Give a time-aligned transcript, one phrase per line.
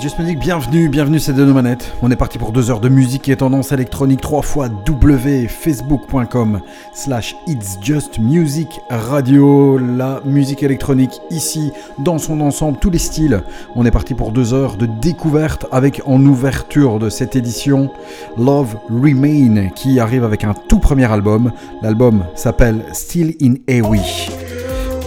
[0.00, 1.92] Just Music, bienvenue, bienvenue, c'est de nos manettes.
[2.00, 6.60] On est parti pour deux heures de musique et tendance électronique, trois fois W, facebook.com
[6.94, 13.42] slash It's Just Music Radio, la musique électronique ici, dans son ensemble, tous les styles.
[13.76, 17.90] On est parti pour deux heures de découverte avec en ouverture de cette édition
[18.38, 21.52] Love Remain qui arrive avec un tout premier album.
[21.82, 23.98] L'album s'appelle Still in Awe.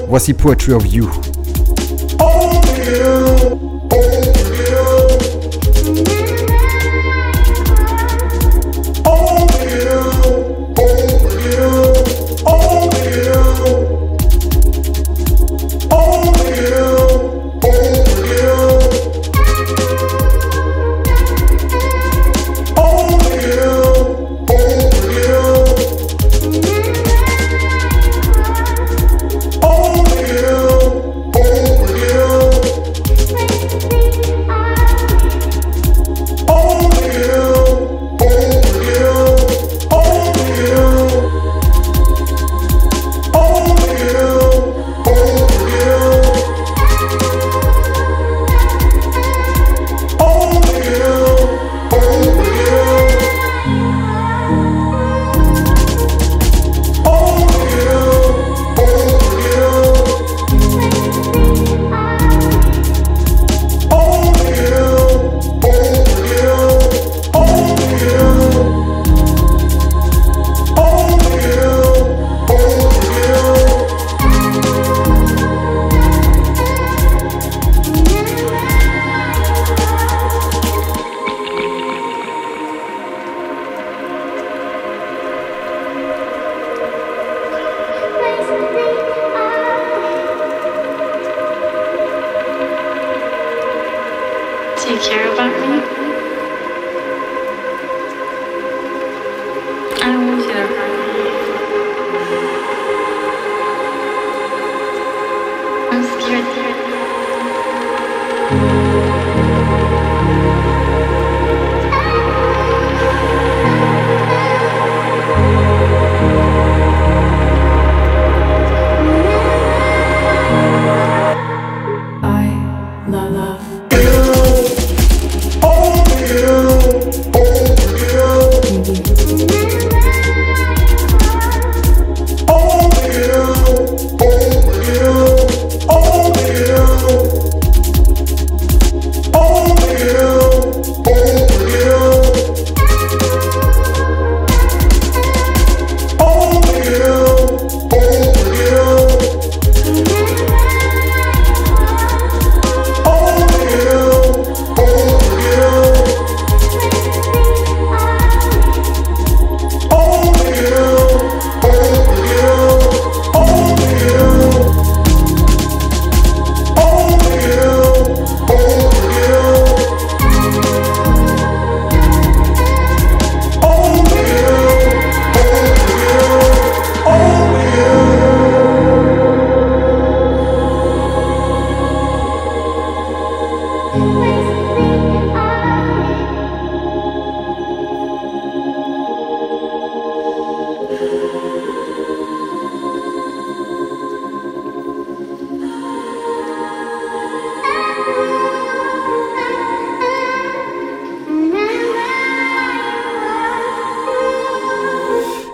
[0.08, 1.10] Voici Poetry of You.
[2.84, 3.23] You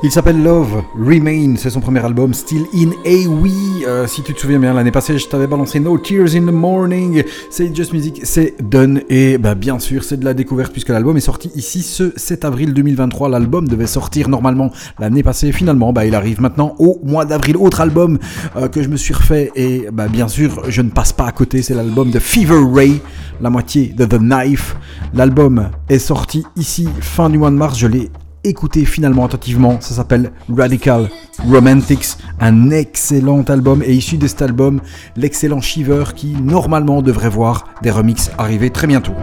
[0.09, 3.85] Il s'appelle Love Remain, c'est son premier album, Still in Awe.
[3.87, 6.51] Euh, si tu te souviens bien, l'année passée, je t'avais balancé No Tears in the
[6.51, 7.23] Morning.
[7.51, 9.01] C'est Just Music, c'est done.
[9.07, 12.43] Et bah, bien sûr, c'est de la découverte puisque l'album est sorti ici ce 7
[12.43, 13.29] avril 2023.
[13.29, 15.51] L'album devait sortir normalement l'année passée.
[15.51, 17.55] Finalement, bah, il arrive maintenant au mois d'avril.
[17.57, 18.17] Autre album
[18.55, 19.51] euh, que je me suis refait.
[19.55, 21.61] Et bah, bien sûr, je ne passe pas à côté.
[21.61, 22.99] C'est l'album de Fever Ray,
[23.41, 24.75] la moitié de The Knife.
[25.13, 27.77] L'album est sorti ici fin du mois de mars.
[27.77, 28.09] Je l'ai
[28.43, 29.79] écouter finalement attentivement.
[29.81, 31.09] Ça s'appelle Radical
[31.47, 34.81] Romantics, un excellent album et issu de cet album,
[35.15, 39.13] l'excellent Shiver qui normalement devrait voir des remixes arriver très bientôt.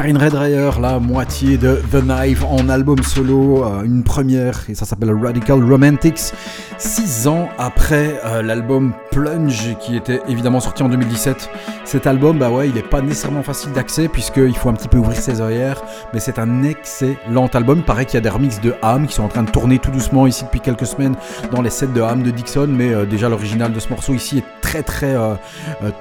[0.00, 4.86] Karine Redreyer, la moitié de The Knife en album solo, euh, une première, et ça
[4.86, 6.32] s'appelle Radical Romantics.
[6.78, 11.50] Six ans après euh, l'album Plunge, qui était évidemment sorti en 2017.
[11.84, 14.96] Cet album, bah ouais, il est pas nécessairement facile d'accès, puisqu'il faut un petit peu
[14.96, 15.82] ouvrir ses œillères,
[16.14, 17.80] mais c'est un excellent album.
[17.80, 19.78] Il paraît qu'il y a des remixes de Ham qui sont en train de tourner
[19.80, 21.16] tout doucement ici depuis quelques semaines
[21.52, 24.38] dans les sets de Ham de Dixon, mais euh, déjà l'original de ce morceau ici
[24.38, 25.14] est très très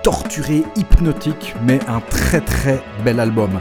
[0.04, 3.60] torturé, hypnotique, mais un très très bel album.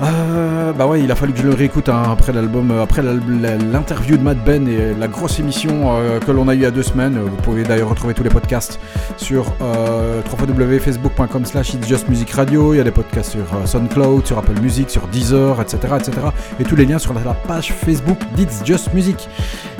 [0.00, 3.02] Euh, bah ouais, il a fallu que je le réécoute hein, après l'album, euh, après
[3.02, 6.66] l'interview de Matt Ben et la grosse émission euh, que l'on a eue il y
[6.66, 7.18] a deux semaines.
[7.18, 8.80] Vous pouvez d'ailleurs retrouver tous les podcasts
[9.16, 12.74] sur euh, www.facebook.com slash It's Just Music Radio.
[12.74, 16.12] Il y a des podcasts sur euh, SoundCloud, sur Apple Music, sur Deezer, etc., etc.
[16.58, 19.28] Et tous les liens sur la, la page Facebook d'It's Just Music.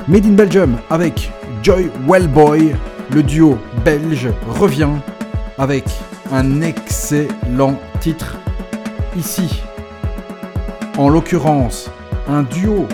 [0.07, 1.31] Made in Belgium avec
[1.63, 2.75] Joy Wellboy,
[3.13, 4.89] le duo belge revient
[5.57, 5.85] avec
[6.31, 8.37] un excellent titre
[9.15, 9.63] ici
[10.97, 11.89] en l'occurrence
[12.27, 12.87] un duo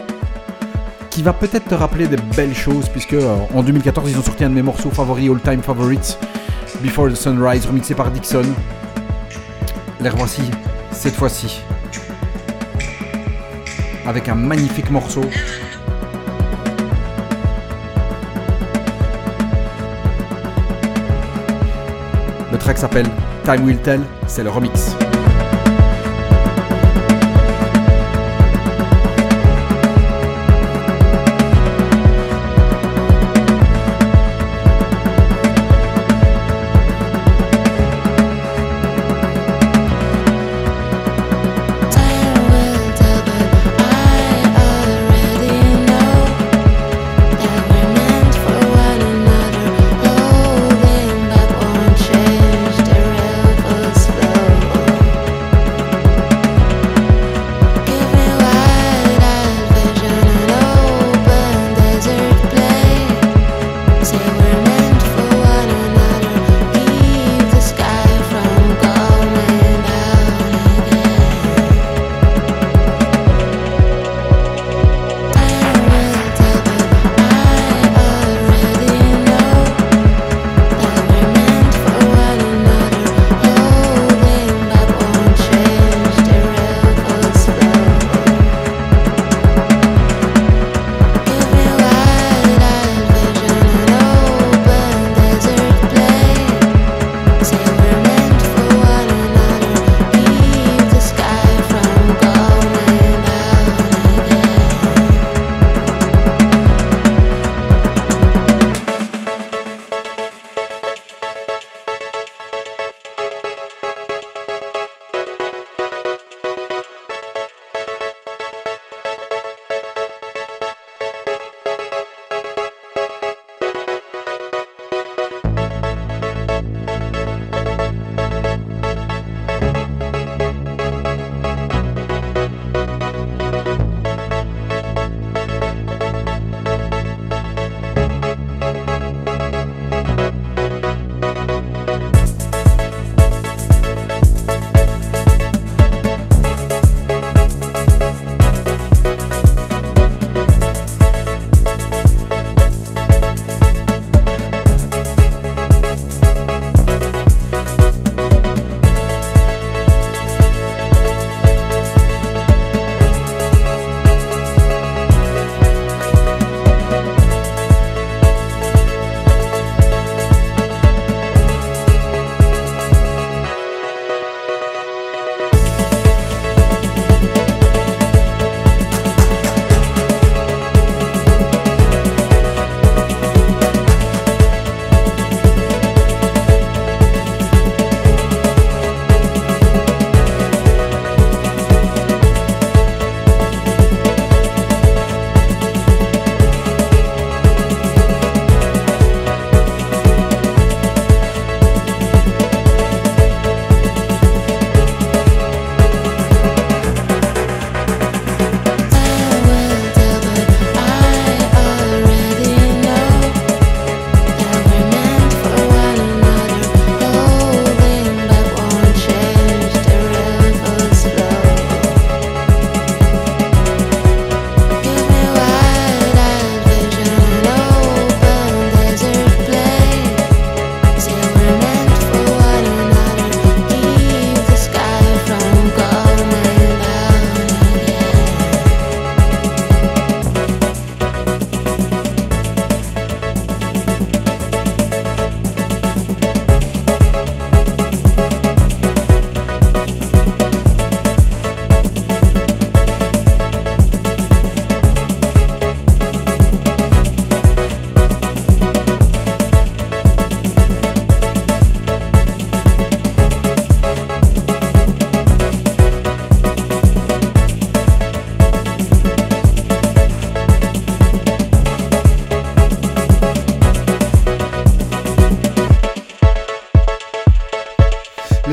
[1.09, 4.43] qui va peut-être te rappeler des belles choses puisque euh, en 2014 ils ont sorti
[4.43, 6.17] un de mes morceaux favoris, all time favorites,
[6.81, 8.45] Before the Sunrise, remixé par Dixon.
[9.99, 10.43] Les revoici
[10.91, 11.61] cette fois-ci
[14.07, 15.21] avec un magnifique morceau.
[22.51, 23.07] Le track s'appelle
[23.43, 24.95] Time Will Tell, c'est le remix.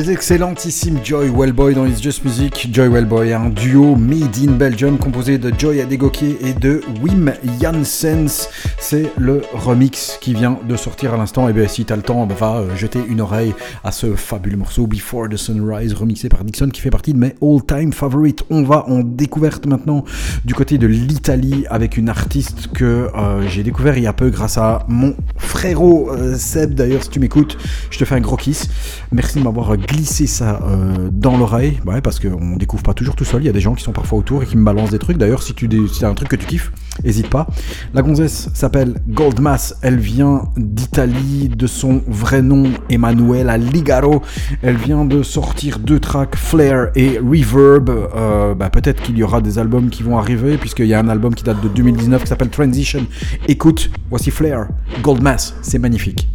[0.06, 2.68] L'excellentissime Joy Wellboy dans It's Just Music.
[2.72, 8.48] Joy Wellboy, un duo made in Belgium composé de Joy Adegoke et de Wim Janssens.
[8.78, 11.48] C'est le remix qui vient de sortir à l'instant.
[11.48, 14.56] Et bien, si t'as le temps, bah, va euh, jeter une oreille à ce fabuleux
[14.56, 18.44] morceau Before the Sunrise, remixé par Dixon, qui fait partie de mes all-time favorites.
[18.48, 20.04] On va en découverte maintenant
[20.44, 24.30] du côté de l'Italie avec une artiste que euh, j'ai découvert il y a peu
[24.30, 25.16] grâce à mon
[25.56, 26.74] frérot euh, Seb.
[26.74, 27.56] D'ailleurs, si tu m'écoutes,
[27.90, 28.68] je te fais un gros kiss.
[29.10, 31.80] Merci de m'avoir glissé ça euh, dans l'oreille.
[31.86, 33.42] Ouais, parce qu'on découvre pas toujours tout seul.
[33.42, 35.16] Il y a des gens qui sont parfois autour et qui me balancent des trucs.
[35.16, 36.72] D'ailleurs, si tu t'as un truc que tu kiffes,
[37.04, 37.46] hésite pas.
[37.94, 39.76] La gonzesse s'appelle Goldmass.
[39.82, 41.48] Elle vient d'Italie.
[41.48, 44.22] De son vrai nom, Emanuela Ligaro.
[44.62, 47.90] Elle vient de sortir deux tracks, Flare et Reverb.
[47.90, 51.08] Euh, bah, Peut-être qu'il y aura des albums qui vont arriver, puisqu'il y a un
[51.08, 53.06] album qui date de 2019 qui s'appelle Transition.
[53.48, 54.68] Écoute, voici Flare,
[55.02, 55.54] Goldmass.
[55.62, 56.28] C'est magnifique.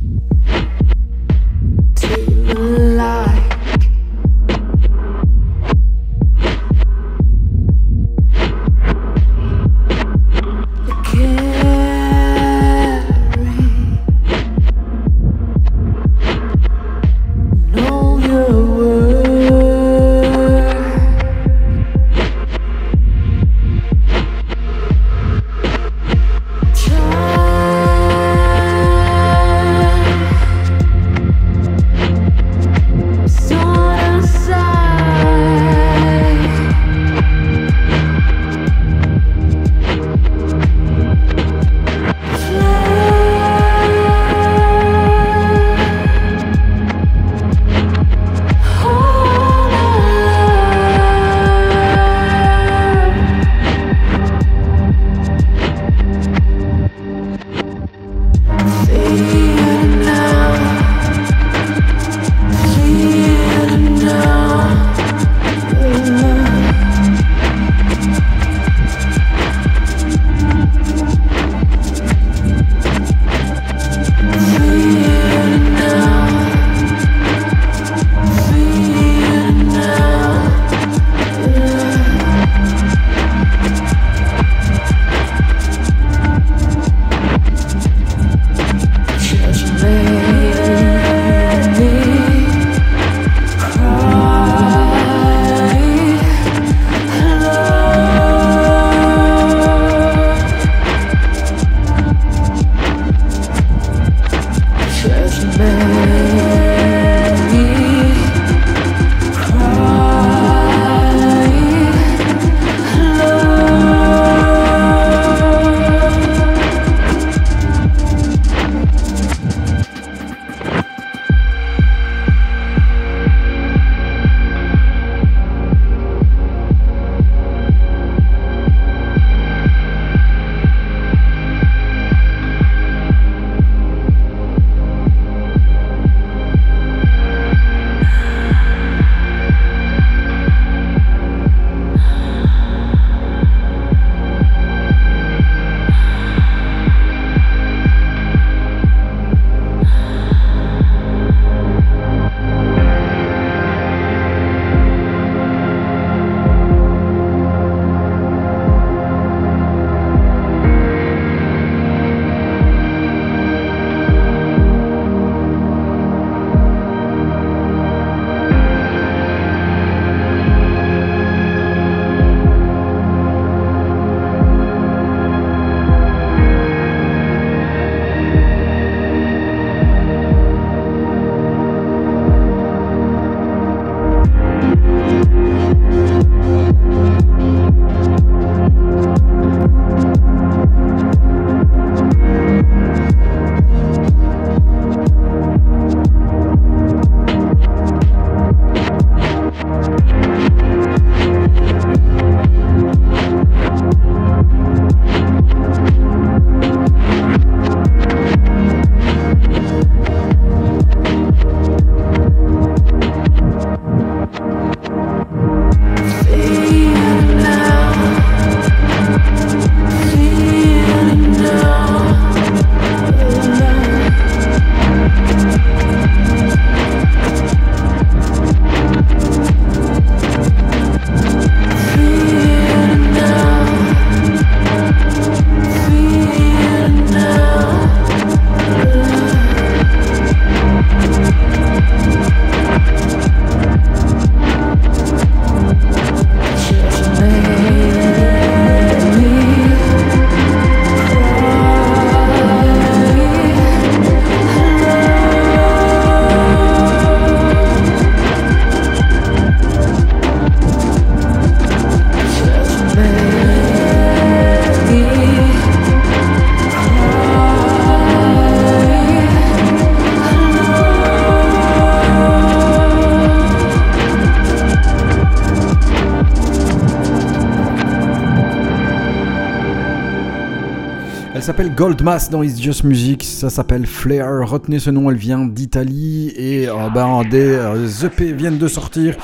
[281.82, 284.48] Goldmass dans It's Just Music, ça s'appelle Flair.
[284.48, 289.16] Retenez ce nom, elle vient d'Italie et euh, ben, des euh, EP viennent de sortir.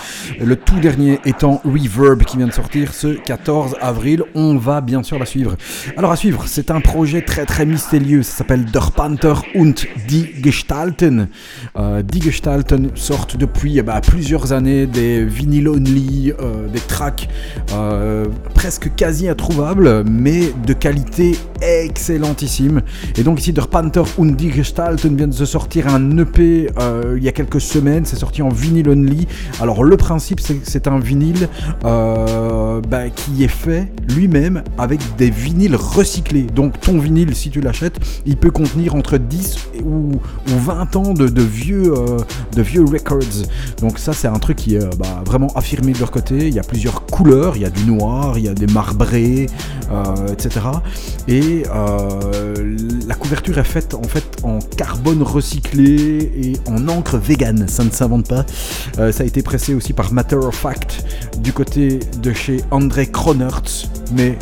[0.42, 4.24] Le tout dernier étant Reverb qui vient de sortir ce 14 avril.
[4.34, 5.56] On va bien sûr la suivre.
[5.98, 8.24] Alors à suivre, c'est un projet très très mystérieux.
[8.24, 11.28] Ça s'appelle Der Panther und die Gestalten.
[11.78, 16.34] Euh, die Gestalten sortent depuis eh ben, plusieurs années des vinyl only,
[16.74, 17.30] des tracks
[18.56, 21.38] presque quasi introuvables, mais de qualité
[23.18, 27.16] Et donc ici, Der Panther und die Gestalten vient de se sortir un EP euh,
[27.18, 28.06] il y a quelques semaines.
[28.06, 29.28] C'est sorti en vinyle only.
[29.60, 31.50] Alors le principe, c'est que c'est un vinyle
[31.84, 36.44] euh, bah, qui est fait lui-même avec des vinyles recyclés.
[36.44, 41.14] Donc ton vinyle, si tu l'achètes, il peut contenir entre 10 ou, ou 20 ans
[41.14, 42.18] de, de vieux, euh,
[42.56, 43.46] de vieux records.
[43.82, 46.48] Donc ça, c'est un truc qui est bah, vraiment affirmé de leur côté.
[46.48, 47.58] Il y a plusieurs couleurs.
[47.58, 49.48] Il y a du noir, il y a des marbrés,
[50.32, 50.60] etc.
[51.28, 51.64] Et
[53.08, 57.68] la couverture est faite en fait en carbone recyclé et en encre vegan.
[57.68, 58.46] Ça ne s'invente pas.
[59.00, 61.06] Euh, ça a été pressé aussi par Matter of Fact
[61.40, 63.90] du côté de chez André Kronertz.
[64.14, 64.38] Mais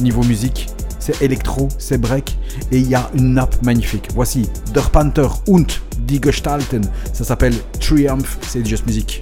[0.00, 2.36] niveau musique, c'est électro, c'est break
[2.72, 4.08] et il y a une nappe magnifique.
[4.14, 5.66] Voici Der Panther und
[6.00, 6.82] die Gestalten.
[7.12, 9.20] Ça s'appelle Triumph, c'est Just Music.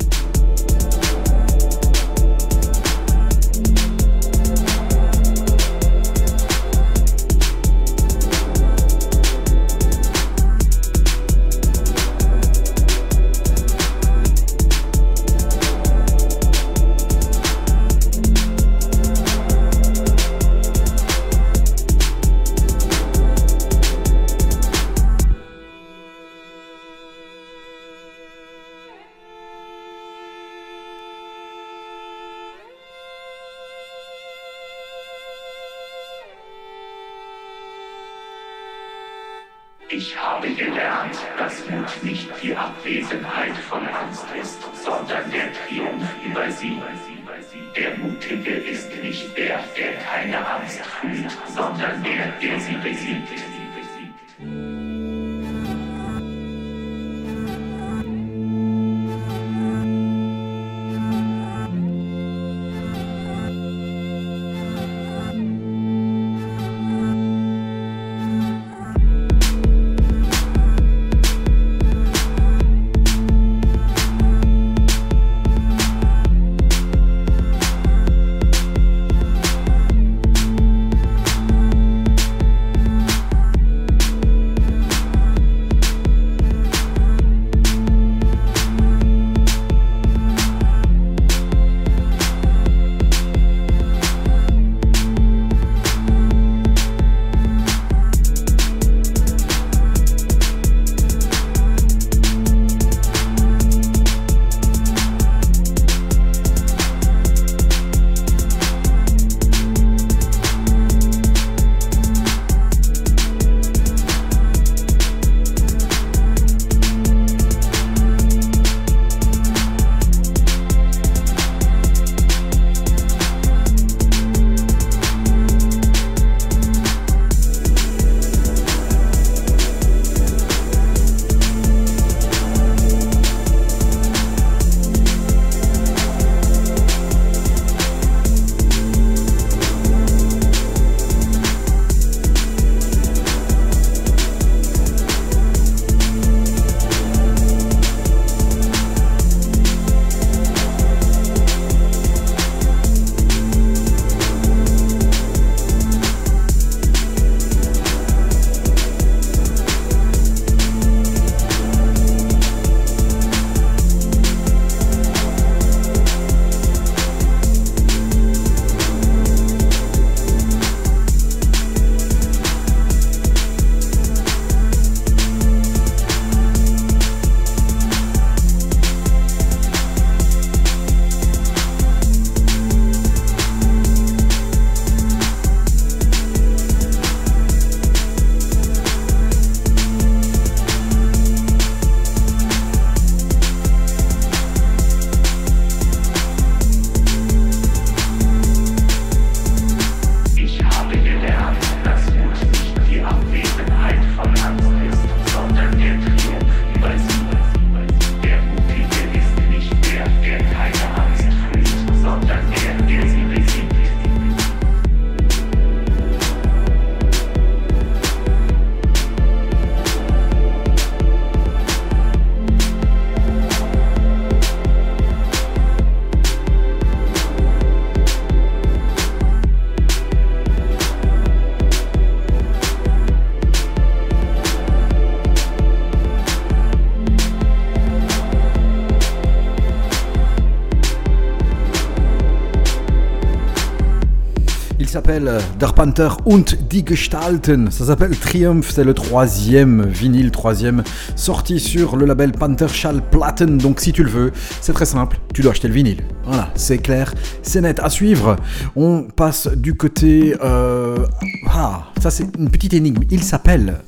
[245.18, 247.72] Der Panther und die Gestalten.
[247.72, 250.84] Ça s'appelle Triumph, c'est le troisième vinyle, troisième
[251.16, 253.58] sorti sur le label Panther Schallplatten.
[253.58, 256.04] Donc si tu le veux, c'est très simple, tu dois acheter le vinyle.
[256.24, 257.80] Voilà, c'est clair, c'est net.
[257.80, 258.36] À suivre,
[258.76, 260.36] on passe du côté...
[260.40, 261.04] euh,
[261.48, 263.02] Ah, ça c'est une petite énigme.
[263.10, 263.78] Il s'appelle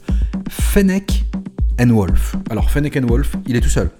[0.49, 1.25] Fennec
[1.81, 2.35] and Wolf.
[2.51, 3.90] Alors Fennec and Wolf, il est tout seul.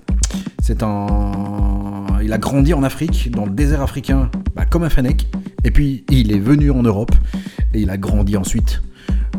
[0.61, 2.07] C'est un...
[2.23, 5.27] Il a grandi en Afrique, dans le désert africain, bah, comme un Fennec.
[5.65, 7.13] Et puis il est venu en Europe
[7.75, 8.83] et il a grandi ensuite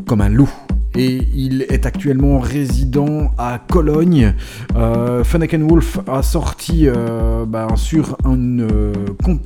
[0.06, 0.52] comme un loup.
[0.94, 4.34] Et il est actuellement résident à Cologne.
[4.76, 8.94] Euh, Wolf a sorti euh, bah, sur un, euh,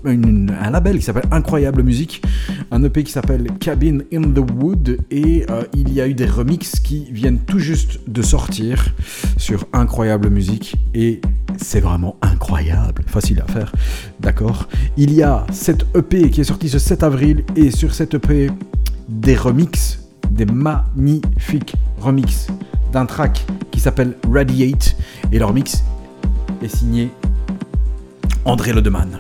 [0.06, 2.24] un label qui s'appelle Incroyable Musique,
[2.72, 6.26] un EP qui s'appelle Cabin in the Wood, et euh, il y a eu des
[6.26, 8.96] remixes qui viennent tout juste de sortir
[9.38, 11.22] sur Incroyable Musique, et
[11.58, 13.72] c'est vraiment incroyable, facile à faire,
[14.26, 18.16] d'accord Il y a cette EP qui est sortie ce 7 avril, et sur cette
[18.16, 18.50] EP,
[19.08, 20.00] des remixes,
[20.32, 22.48] des magnifiques remixes
[22.92, 24.98] d'un track qui s'appelle Radiate,
[25.32, 25.84] et leur mix
[26.64, 27.12] est signé
[28.46, 29.20] André Ledeman.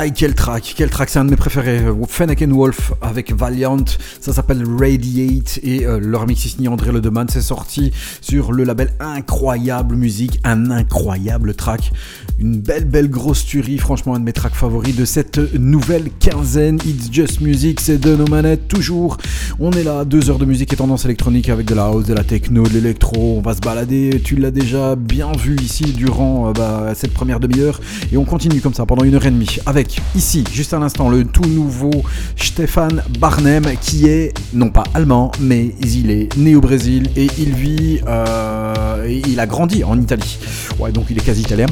[0.00, 1.82] Aïe quel track, quel track, c'est un de mes préférés.
[2.08, 3.84] Fennec Wolf avec Valiant,
[4.18, 8.64] ça s'appelle Radiate et euh, leur mix signé André Le Deman, c'est sorti sur le
[8.64, 11.92] label Incroyable Musique, un incroyable track.
[12.38, 16.78] Une belle belle grosse tuerie, franchement un de mes tracks favoris de cette nouvelle quinzaine.
[16.86, 19.18] It's Just Music, c'est de nos manettes toujours.
[19.62, 22.14] On est là, deux heures de musique et tendance électronique avec de la house, de
[22.14, 23.36] la techno, de l'électro.
[23.36, 27.40] On va se balader, tu l'as déjà bien vu ici durant euh, bah, cette première
[27.40, 27.78] demi-heure
[28.10, 31.10] et on continue comme ça pendant une heure et demie avec ici, juste à l'instant,
[31.10, 31.90] le tout nouveau
[32.36, 37.52] Stéphane Barnem qui est non pas allemand, mais il est né au Brésil et il
[37.52, 40.38] vit, euh, et il a grandi en Italie.
[40.78, 41.66] Ouais, donc il est quasi italien.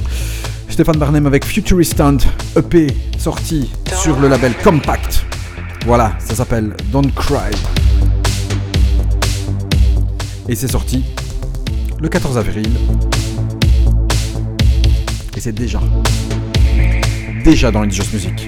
[0.68, 2.18] Stéphane Barnem avec Futuristant,
[2.54, 5.24] EP sorti sur le label Compact.
[5.86, 7.77] Voilà, ça s'appelle Don't Cry.
[10.48, 11.04] Et c'est sorti
[12.00, 12.70] le 14 avril.
[15.36, 15.80] Et c'est déjà
[17.44, 18.47] déjà dans Just Music.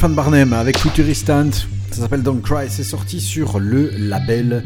[0.00, 1.50] Stéphane Barnem avec Futuristant.
[1.90, 2.70] Ça s'appelle Don't Cry.
[2.70, 4.64] C'est sorti sur le label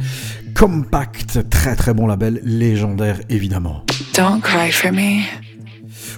[0.54, 1.50] Compact.
[1.50, 3.84] Très très bon label, légendaire évidemment.
[4.16, 5.24] Don't cry for me.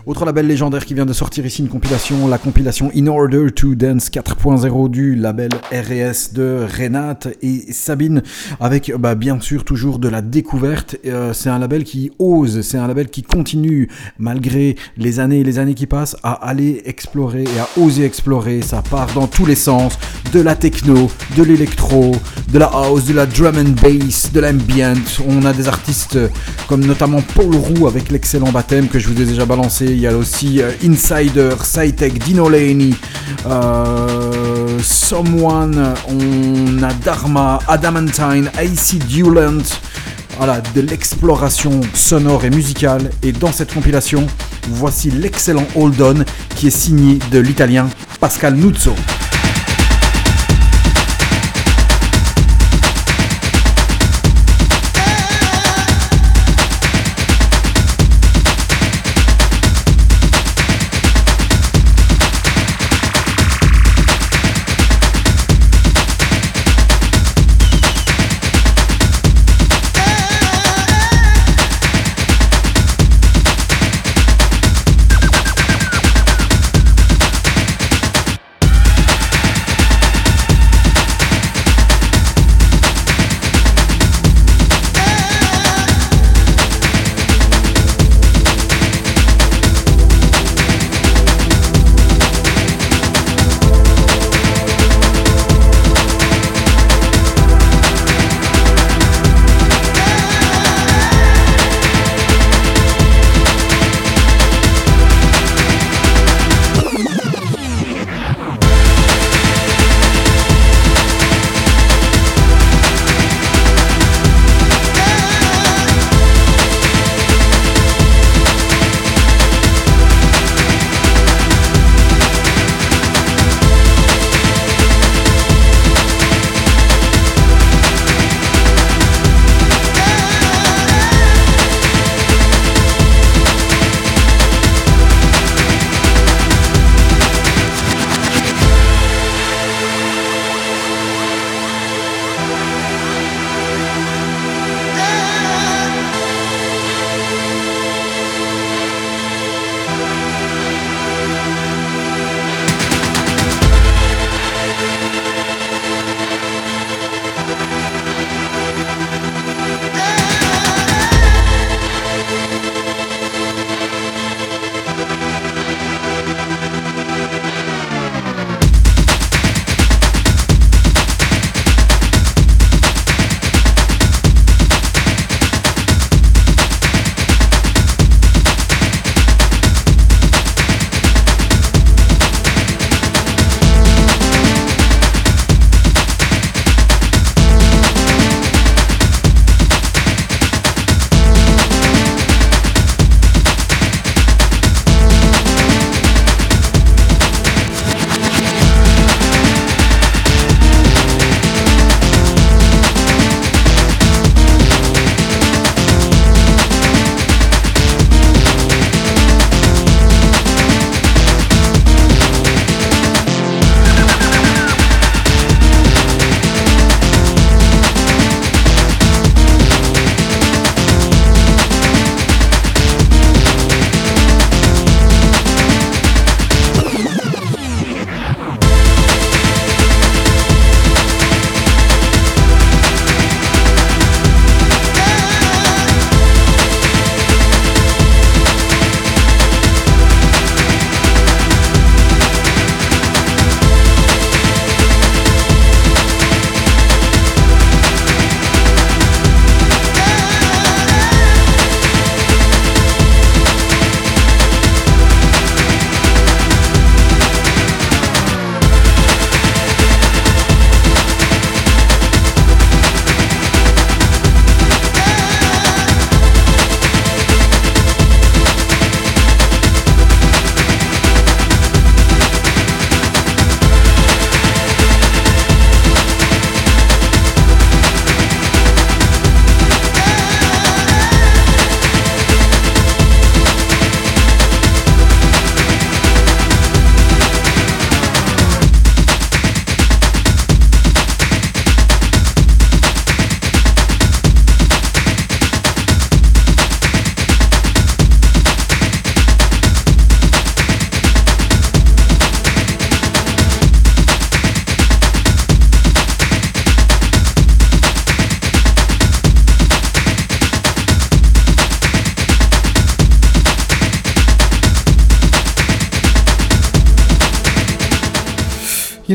[0.07, 3.75] Autre label légendaire qui vient de sortir ici une compilation, la compilation In Order to
[3.75, 8.23] Dance 4.0 du label RS de Renate et Sabine,
[8.61, 10.95] avec bah, bien sûr toujours de la découverte.
[11.07, 15.45] Euh, c'est un label qui ose, c'est un label qui continue, malgré les années et
[15.45, 18.63] les années qui passent, à aller explorer et à oser explorer.
[18.63, 19.99] Ça part dans tous les sens,
[20.33, 22.13] de la techno, de l'électro,
[22.53, 24.95] de la house, de la drum and bass, de l'ambient.
[25.27, 26.17] On a des artistes
[26.69, 30.07] comme notamment Paul Roux avec l'excellent baptême que je vous ai déjà balancé il y
[30.07, 32.91] a aussi euh, Insider, Cytech, Dino Laney,
[33.47, 39.63] euh, Someone, on a Dharma, Adamantine, AC Dulant.
[40.37, 43.11] Voilà, de l'exploration sonore et musicale.
[43.23, 44.27] Et dans cette compilation,
[44.69, 46.25] voici l'excellent Hold On
[46.55, 47.89] qui est signé de l'italien
[48.21, 48.95] Pascal Nuzzo.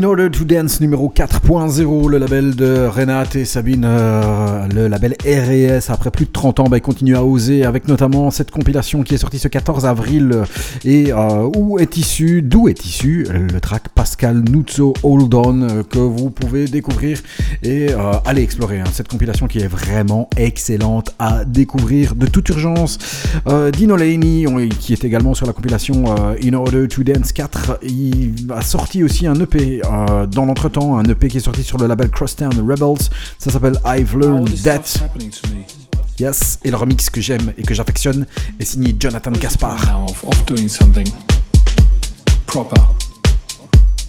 [0.02, 5.14] In Order to Dance numéro 4.0, le label de Renate et Sabine, euh, le label
[5.24, 9.04] R&S, après plus de 30 ans, bah, il continue à oser avec notamment cette compilation
[9.04, 10.42] qui est sortie ce 14 avril.
[10.84, 16.64] Et euh, d'où est issu le track Pascal Nuzzo Hold On euh, que vous pouvez
[16.64, 17.20] découvrir
[17.62, 18.80] et euh, aller explorer.
[18.80, 18.84] hein.
[18.92, 22.98] Cette compilation qui est vraiment excellente à découvrir de toute urgence.
[23.46, 24.44] Euh, Dino Laney,
[24.80, 29.04] qui est également sur la compilation euh, In Order to Dance 4, il a sorti
[29.04, 29.80] aussi un EP
[30.30, 33.08] dans l'entretemps, un EP qui est sorti sur le label Crosstown Rebels.
[33.38, 34.82] Ça s'appelle I've Learned That.
[36.18, 38.26] Yes, et le remix que j'aime et que j'affectionne
[38.60, 39.32] est signé Jonathan
[40.68, 41.08] something
[42.46, 42.80] proper.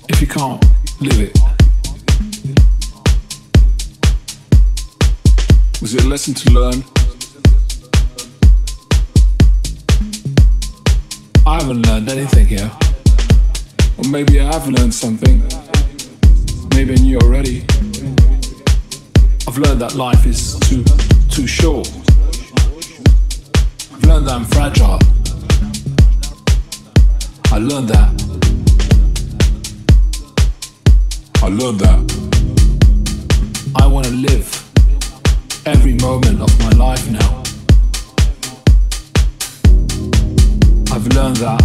[0.10, 0.60] If you can't
[1.00, 1.53] live it,
[5.84, 6.82] was it a lesson to learn?
[11.46, 12.72] I haven't learned anything here.
[13.98, 15.44] Or maybe I have learned something.
[16.74, 17.66] Maybe I knew already.
[19.46, 20.86] I've learned that life is too
[21.30, 21.92] too short.
[23.92, 25.00] I've learned that I'm fragile.
[27.52, 28.10] I learned that.
[31.44, 32.53] I learned that.
[35.86, 37.44] Every moment of my life now.
[40.96, 41.62] I've learned that.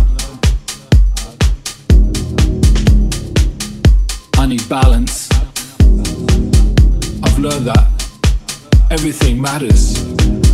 [4.37, 5.31] I need balance.
[7.23, 7.87] I've learned that
[8.91, 9.97] everything matters.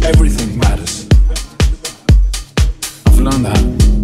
[0.03, 1.09] Everything matters.
[3.07, 4.04] I've learned that.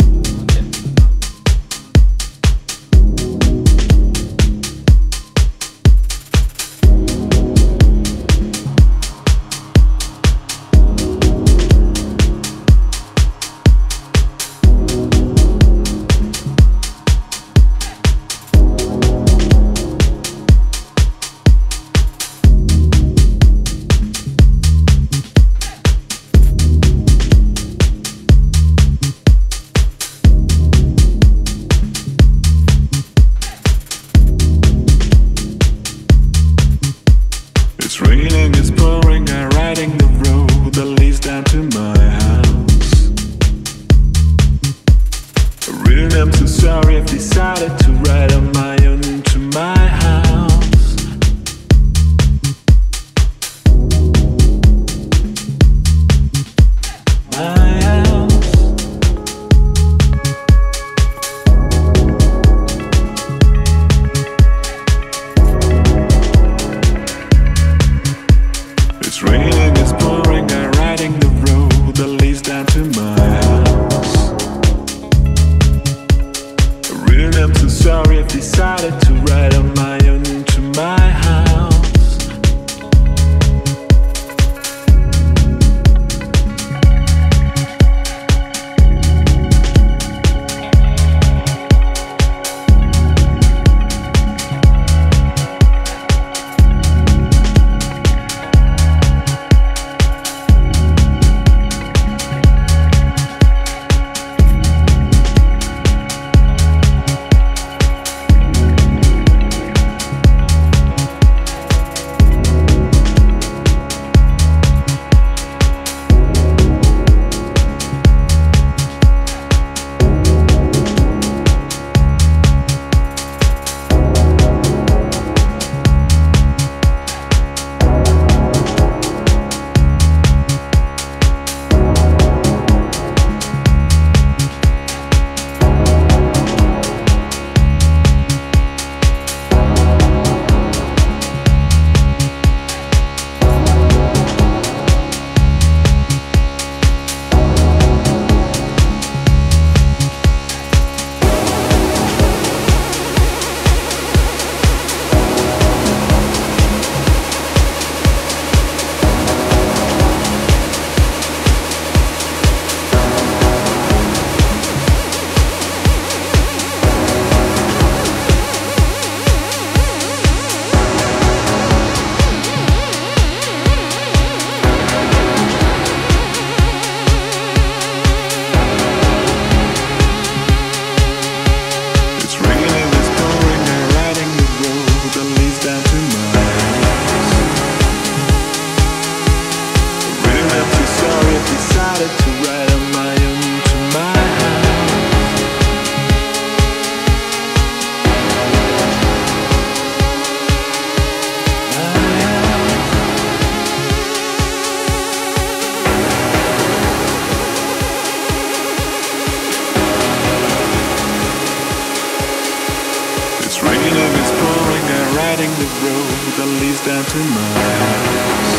[215.41, 218.51] treading the road that leads down to Mars.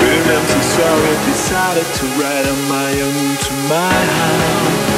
[0.00, 4.93] Ruined and sorry, decided to ride on my own to my house.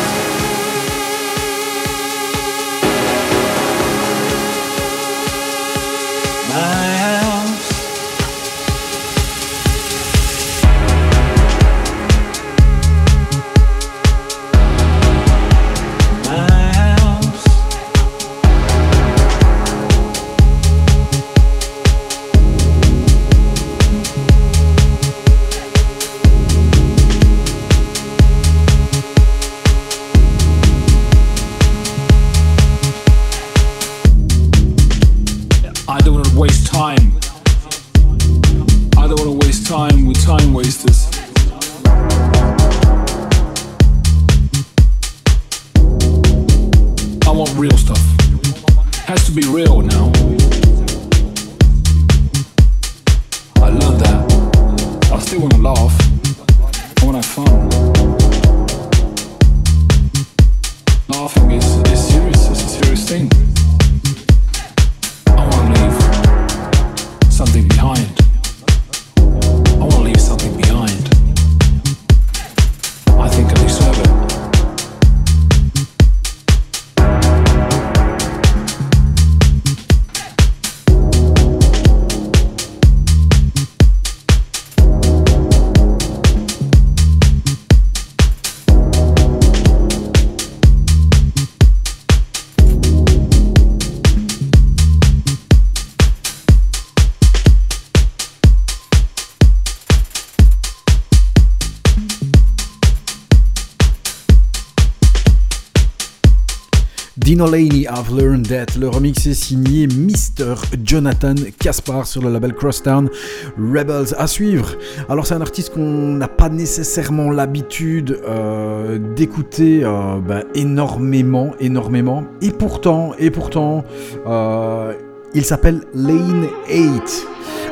[107.36, 108.78] Dino Laney, I've Learned That.
[108.80, 110.54] Le remix est signé Mr.
[110.82, 113.10] Jonathan Caspar sur le label Crosstown
[113.58, 114.14] Rebels.
[114.16, 114.74] À suivre.
[115.10, 122.24] Alors, c'est un artiste qu'on n'a pas nécessairement l'habitude euh, d'écouter euh, ben, énormément, énormément.
[122.40, 123.84] Et pourtant, et pourtant,
[124.26, 124.94] euh,
[125.34, 127.26] il s'appelle Lane 8.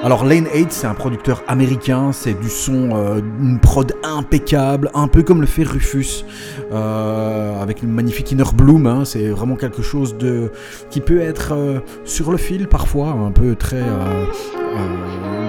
[0.04, 5.08] Alors Lane 8 c'est un producteur américain, c'est du son, euh, une prod impeccable, un
[5.08, 6.26] peu comme le fait Rufus,
[6.72, 10.52] euh, avec une magnifique Inner Bloom, hein, c'est vraiment quelque chose de
[10.90, 13.82] qui peut être euh, sur le fil parfois, un peu très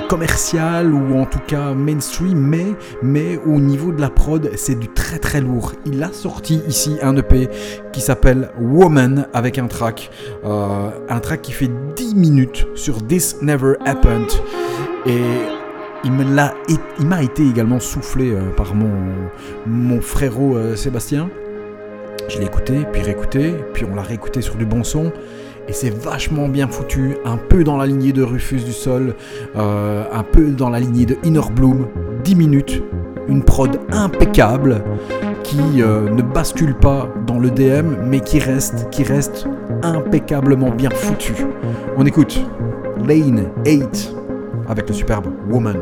[0.07, 2.65] commercial ou en tout cas mainstream, mais,
[3.01, 5.73] mais au niveau de la prod c'est du très très lourd.
[5.85, 7.49] Il a sorti ici un EP
[7.91, 10.11] qui s'appelle Woman avec un track,
[10.43, 14.31] euh, un track qui fait 10 minutes sur This Never Happened.
[15.05, 15.21] Et
[16.03, 16.11] il
[17.07, 18.91] m'a été également soufflé euh, par mon,
[19.65, 21.29] mon frérot euh, Sébastien.
[22.27, 25.11] Je l'ai écouté, puis réécouté, puis on l'a réécouté sur du bon son.
[25.67, 29.15] Et c'est vachement bien foutu, un peu dans la lignée de Rufus du Sol,
[29.55, 31.87] euh, un peu dans la lignée de Inner Bloom.
[32.23, 32.83] 10 minutes,
[33.27, 34.83] une prod impeccable
[35.43, 39.47] qui euh, ne bascule pas dans le DM, mais qui reste, qui reste
[39.83, 41.33] impeccablement bien foutu.
[41.97, 42.39] On écoute
[43.07, 44.13] Lane 8
[44.67, 45.77] avec le superbe Woman.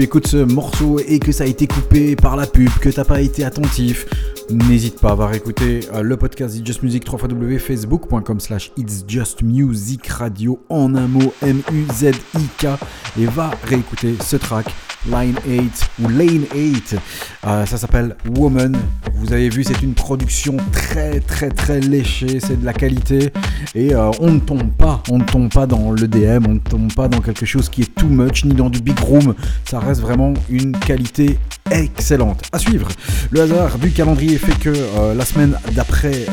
[0.00, 3.04] Tu écoutes ce morceau et que ça a été coupé par la pub, que t'as
[3.04, 4.06] pas été attentif,
[4.52, 7.18] n'hésite pas, va réécouter euh, le podcast It's Just Music 3
[7.58, 12.66] facebook.com slash It's Just Music Radio en un mot M-U-Z-I-K
[13.18, 14.66] et va réécouter ce track
[15.06, 16.96] Line 8 ou Lane 8.
[17.46, 18.76] Euh, ça s'appelle Woman.
[19.14, 23.32] Vous avez vu, c'est une production très très très léchée, c'est de la qualité
[23.74, 26.58] et euh, on ne tombe pas, on ne tombe pas dans le DM, on ne
[26.58, 29.34] tombe pas dans quelque chose qui est too much ni dans du big room.
[29.64, 31.38] Ça reste vraiment une qualité
[31.70, 32.42] excellente.
[32.52, 32.88] À suivre.
[33.30, 36.26] Le hasard du calendrier fait que euh, la semaine d'après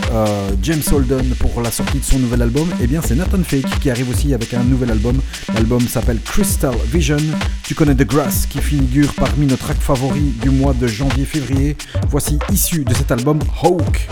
[0.63, 3.89] James Holden pour la sortie de son nouvel album, eh bien c'est Nathan Fake qui
[3.89, 5.19] arrive aussi avec un nouvel album.
[5.53, 7.17] L'album s'appelle Crystal Vision.
[7.63, 11.75] Tu connais The Grass qui figure parmi nos tracks favoris du mois de janvier-février.
[12.09, 14.07] Voici issu de cet album Hawk.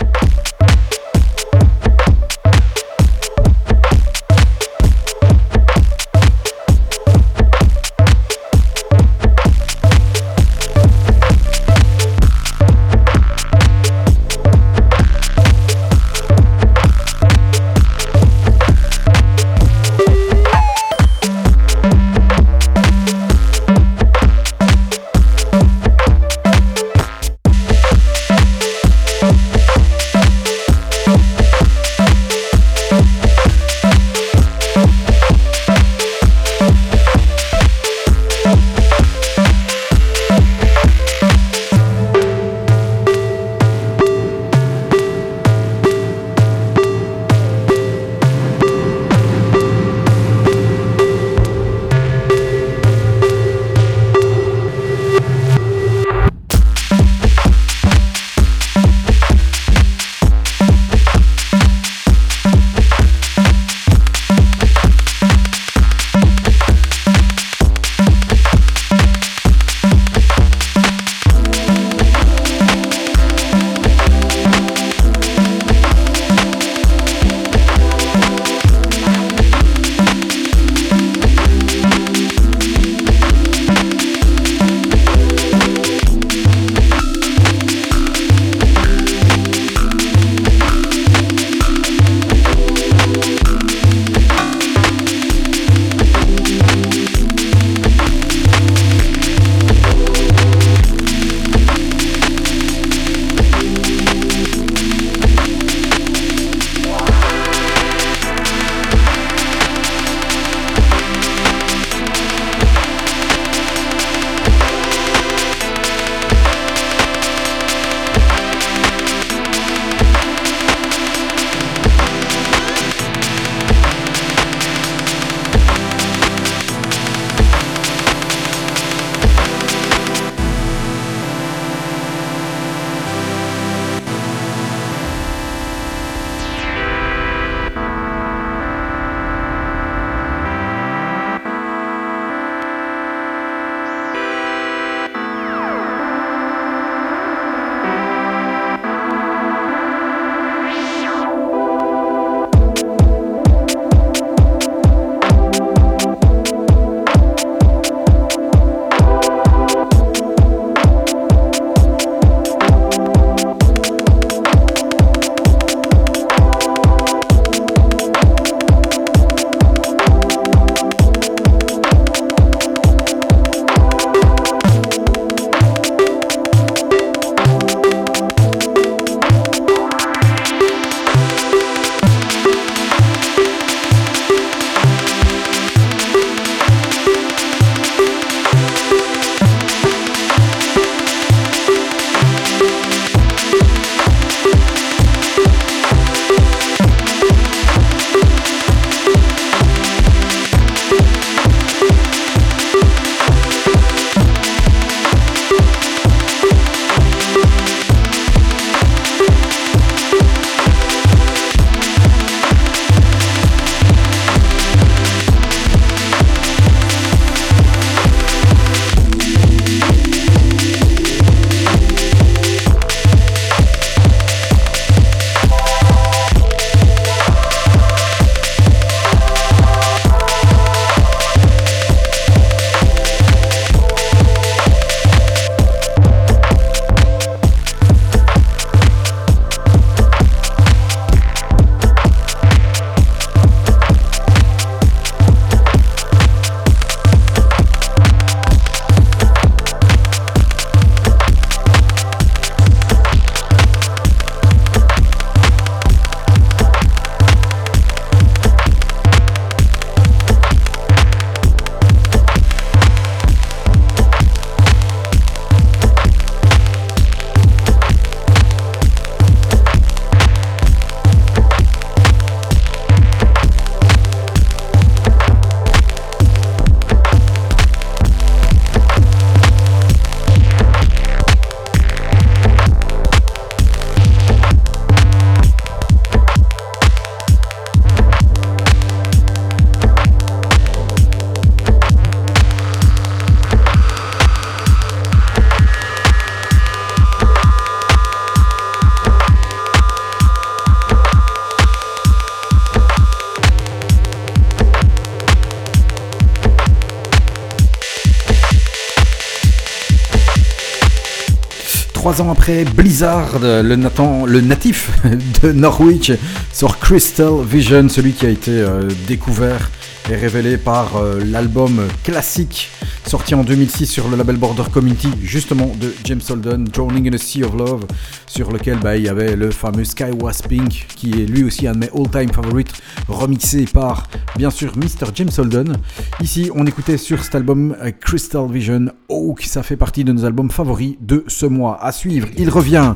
[312.16, 314.90] Trois ans après, Blizzard, le, Nathan, le natif
[315.42, 316.12] de Norwich,
[316.50, 319.70] sur Crystal Vision, celui qui a été euh, découvert
[320.10, 322.70] et révélé par euh, l'album classique
[323.06, 327.18] sorti en 2006 sur le label Border Community, justement de James Holden, Drowning in a
[327.18, 327.86] Sea of Love,
[328.26, 331.68] sur lequel bah, il y avait le fameux Sky Was Pink, qui est lui aussi
[331.68, 332.72] un de mes all-time favorites,
[333.08, 335.10] remixé par bien sûr Mr.
[335.14, 335.76] James Holden.
[336.20, 338.86] Ici, on écoutait sur cet album euh, Crystal Vision
[339.16, 341.82] Oak, ça fait partie de nos albums favoris de ce mois.
[341.82, 342.94] À suivre, il revient.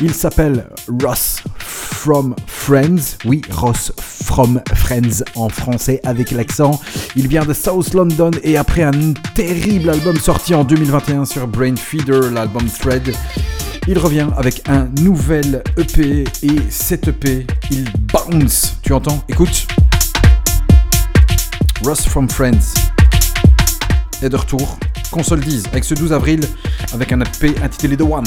[0.00, 0.68] Il s'appelle
[1.02, 3.18] Ross from Friends.
[3.24, 6.80] Oui, Ross from Friends en français avec l'accent.
[7.16, 11.76] Il vient de South London et après un terrible album sorti en 2021 sur Brain
[11.76, 13.12] Feeder, l'album Thread,
[13.86, 18.76] il revient avec un nouvel EP et cet EP, il bounce.
[18.82, 19.22] Tu entends?
[19.28, 19.66] Écoute.
[21.84, 22.74] Ross from Friends
[24.22, 24.78] est de retour.
[25.10, 26.40] Console 10 avec ce 12 avril
[26.92, 28.24] avec un EP intitulé The One.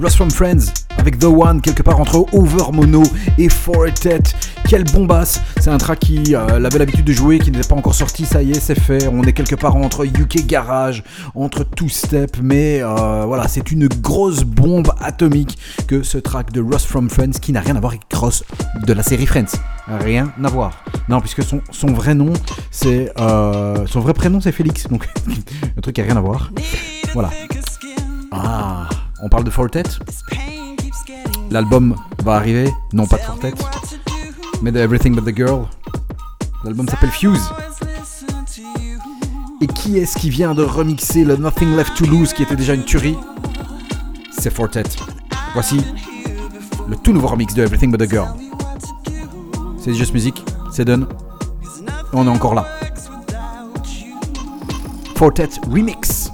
[0.00, 3.02] Ross from Friends avec The One quelque part entre Over Mono
[3.38, 4.22] et Fortet.
[4.68, 7.94] Quelle bombasse C'est un track qui euh, avait l'habitude de jouer, qui n'était pas encore
[7.94, 9.08] sorti, ça y est, c'est fait.
[9.08, 11.02] On est quelque part entre UK Garage,
[11.34, 16.60] entre Two Step, mais euh, voilà, c'est une grosse bombe atomique que ce track de
[16.60, 18.44] Ross from Friends qui n'a rien à voir avec Ross
[18.86, 19.56] de la série Friends.
[19.88, 20.84] Rien à voir.
[21.08, 22.32] Non, puisque son, son vrai nom,
[22.70, 23.12] c'est.
[23.18, 24.86] euh, son vrai prénom, c'est Félix.
[24.88, 25.08] Donc,
[25.76, 26.52] le truc qui a rien à voir.
[27.12, 27.30] Voilà.
[28.30, 28.88] Ah,
[29.22, 29.82] on parle de Fortet
[31.50, 33.52] L'album va arriver, non pas de Fortet,
[34.62, 35.64] mais de Everything But The Girl.
[36.64, 37.50] L'album s'appelle Fuse.
[39.60, 42.74] Et qui est-ce qui vient de remixer le Nothing Left to Lose qui était déjà
[42.74, 43.16] une tuerie?
[44.38, 44.84] C'est Fortet.
[45.54, 45.80] Voici
[46.88, 48.28] le tout nouveau remix de Everything But The Girl.
[49.78, 51.08] C'est Just Music, c'est done.
[52.12, 52.66] On est encore là.
[55.16, 56.30] Fortet Remix.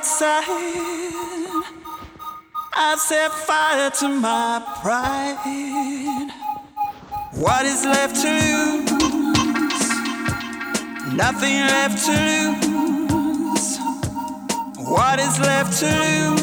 [0.00, 0.44] Outside.
[2.74, 6.30] I've set fire to my pride.
[7.34, 8.32] What is left to
[8.88, 9.88] lose?
[11.14, 12.18] Nothing left to
[12.66, 13.78] lose.
[14.88, 15.92] What is left to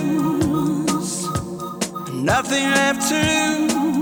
[0.04, 1.24] lose?
[2.14, 3.16] Nothing left to
[3.74, 3.97] lose.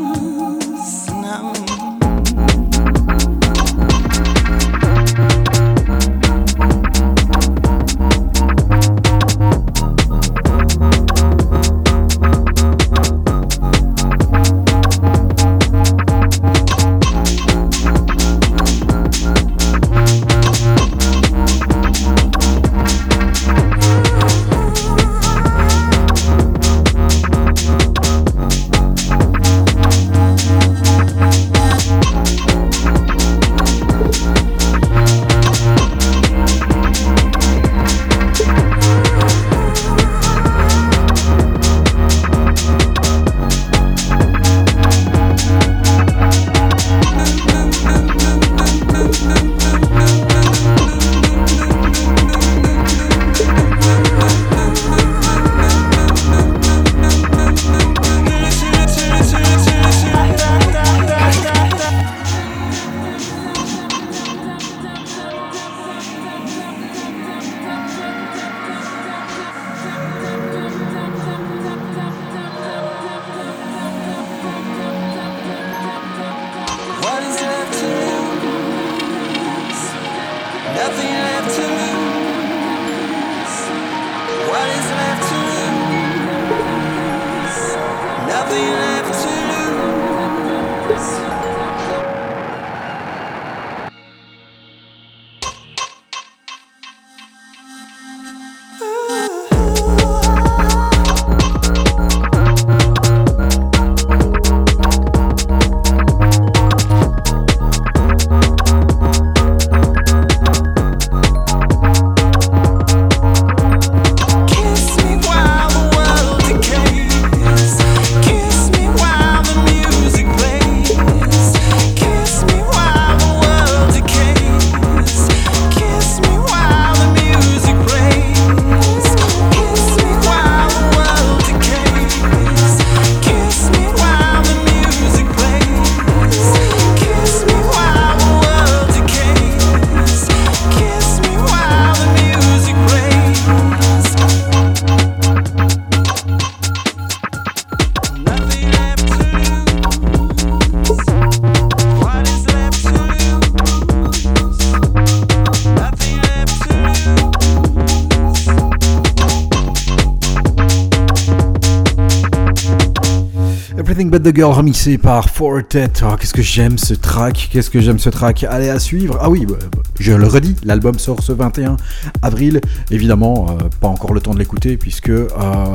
[164.26, 165.92] The Girl remixé par Fortet.
[166.02, 168.44] Oh, qu'est-ce que j'aime ce track, qu'est-ce que j'aime ce track.
[168.50, 169.20] Allez à suivre.
[169.22, 171.78] Ah oui, bah, bah, je le redis, l'album sort ce 21
[172.24, 172.60] avril.
[172.90, 175.30] Évidemment, euh, pas encore le temps de l'écouter puisque euh,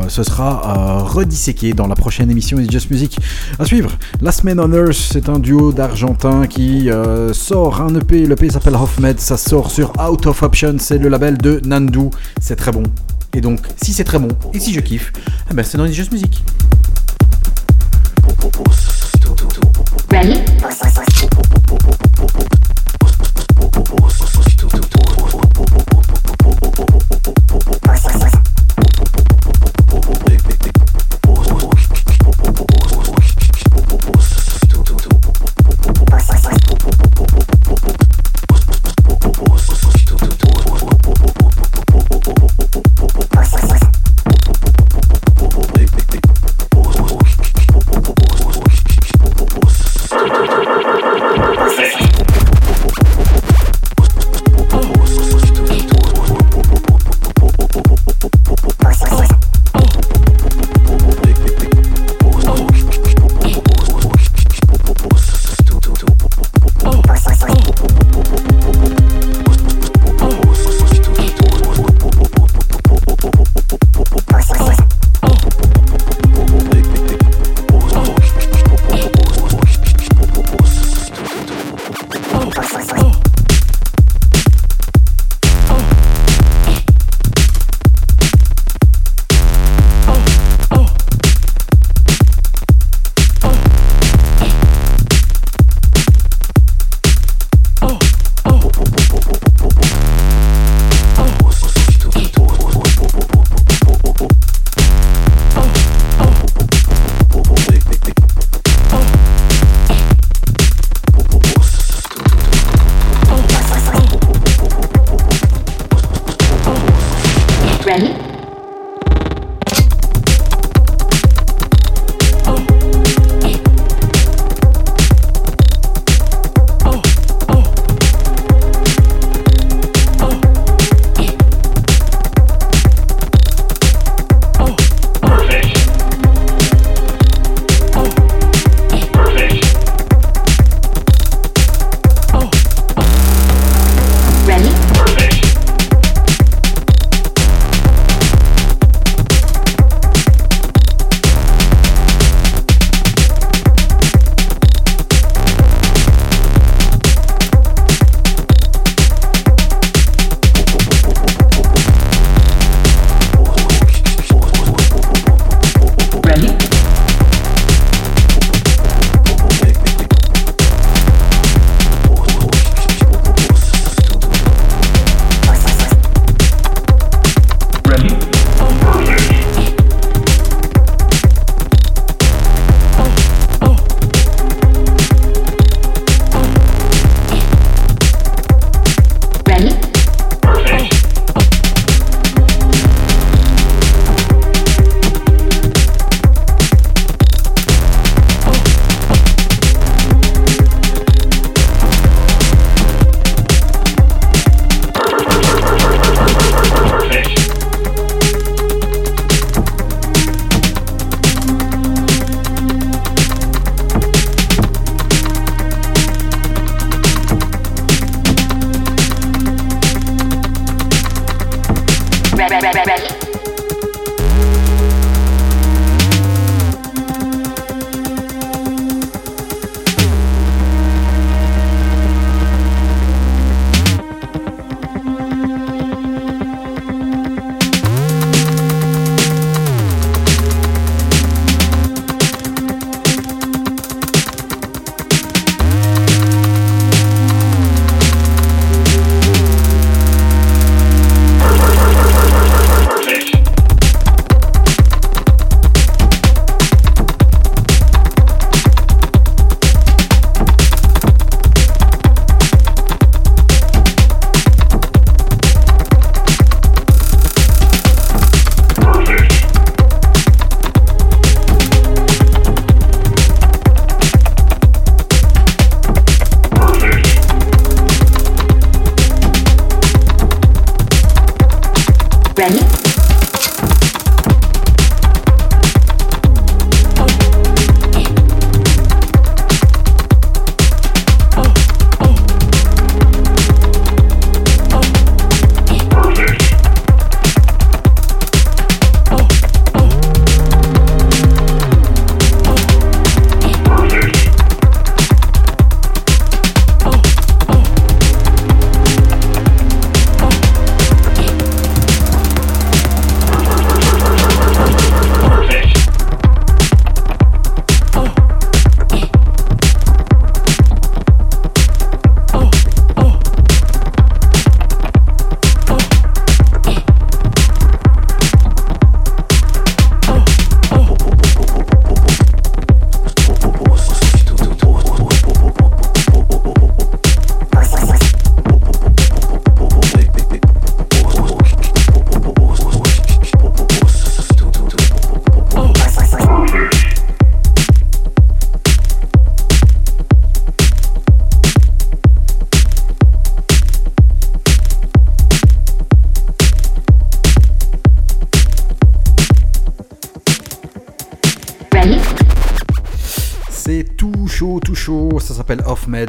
[0.08, 3.20] ce sera euh, redisséqué dans la prochaine émission It's Just Music.
[3.60, 6.90] À suivre, Last Man on Earth, c'est un duo d'Argentins qui
[7.32, 8.26] sort un EP.
[8.26, 12.10] L'EP s'appelle Hoffmed, ça sort sur Out of Option, c'est le label de Nandu.
[12.40, 12.82] C'est très bon.
[13.32, 15.12] Et donc, si c'est très bon et si je kiffe,
[15.48, 16.42] eh ben c'est dans It's Just Music.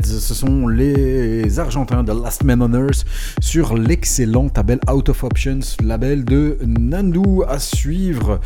[0.03, 3.03] Ce sont les Argentins de Last Man on Earth
[3.39, 8.39] sur l'excellent label Out of Options, label de Nandu à suivre.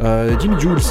[0.00, 0.82] Euh, Jimmy Jules,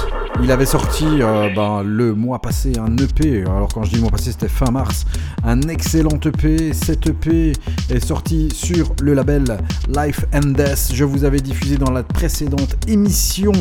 [0.43, 3.41] il avait sorti euh, ben, le mois passé un EP.
[3.43, 5.05] Alors quand je dis le mois passé, c'était fin mars.
[5.43, 6.73] Un excellent EP.
[6.73, 7.53] Cet EP
[7.89, 9.43] est sorti sur le label
[9.89, 10.91] Life and Death.
[10.93, 13.51] Je vous avais diffusé dans la précédente émission.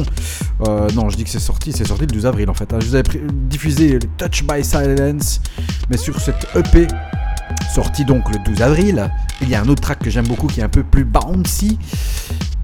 [0.67, 2.73] Euh, non, je dis que c'est sorti, c'est sorti le 12 avril en fait.
[2.73, 2.79] hein.
[2.81, 3.05] Je vous avais
[3.49, 5.41] diffusé Touch by Silence,
[5.91, 6.87] mais sur cette EP
[7.75, 9.11] sorti donc le 12 avril,
[9.43, 11.79] il y a un autre track que j'aime beaucoup qui est un peu plus bouncy.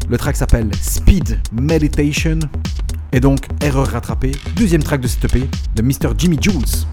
[0.09, 2.39] Le track s'appelle Speed Meditation
[3.17, 6.13] et donc Erreur rattrapée, deuxième track de cette EP de Mr.
[6.19, 6.87] Jimmy Jules.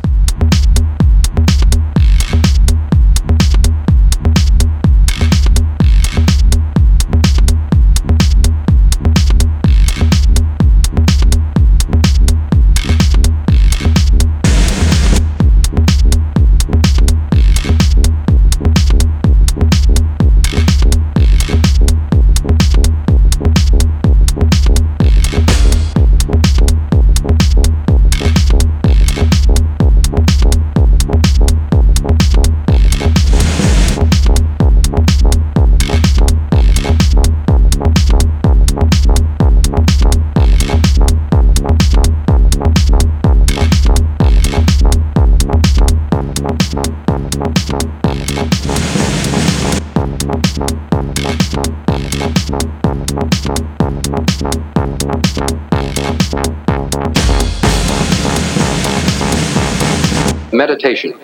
[60.67, 61.22] Meditation.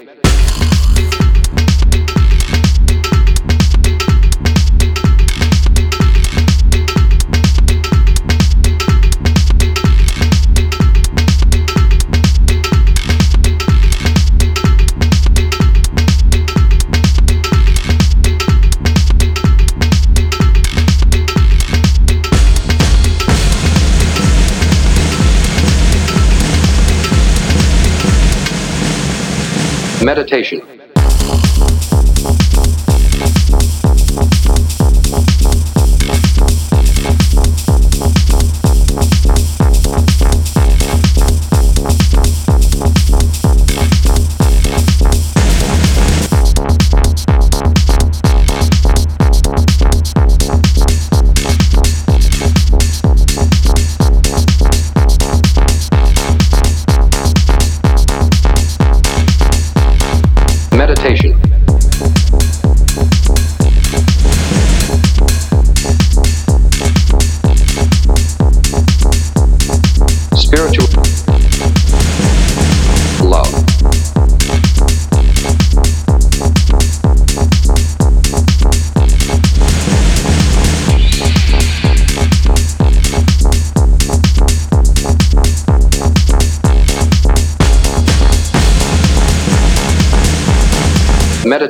[30.10, 30.69] Meditation.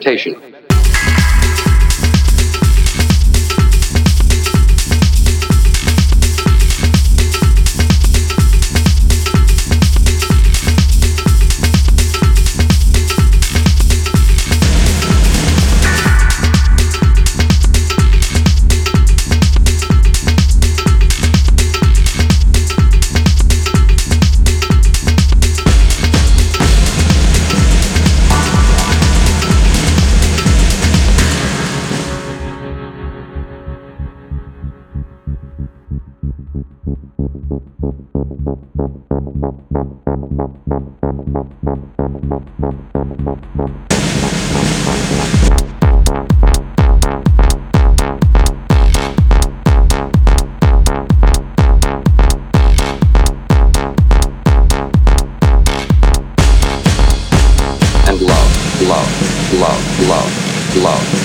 [0.10, 0.49] Meditation.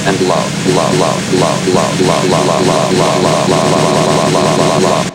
[0.07, 4.59] And love, love, love, love, love, love, love, love, love, love, love, love, love, love,
[4.59, 5.13] love, love.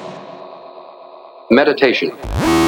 [1.51, 2.09] Meditation.
[2.09, 2.58] Meditation.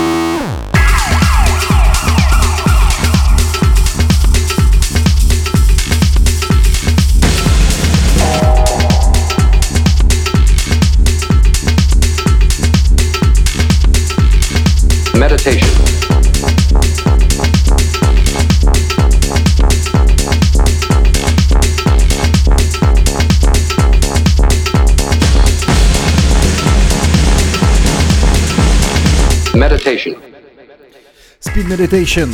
[31.42, 32.30] Speed Meditation.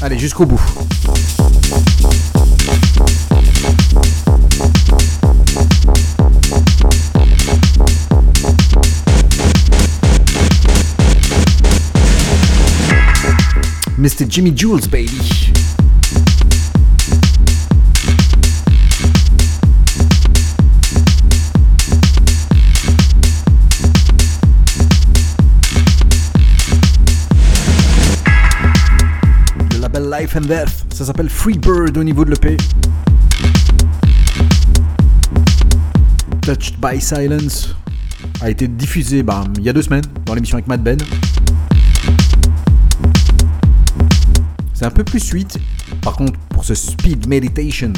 [0.00, 0.58] Allez, jusqu'au bout.
[13.98, 14.24] Mr.
[14.26, 15.39] Jimmy Jules, baby.
[30.36, 32.56] And Death, ça s'appelle Free Bird au niveau de l'EP.
[36.42, 37.74] Touched by Silence
[38.40, 39.24] a été diffusé
[39.58, 40.98] il y a deux semaines dans l'émission avec Matt Ben.
[44.72, 45.58] C'est un peu plus sweet.
[46.00, 47.92] Par contre, pour ce Speed Meditation,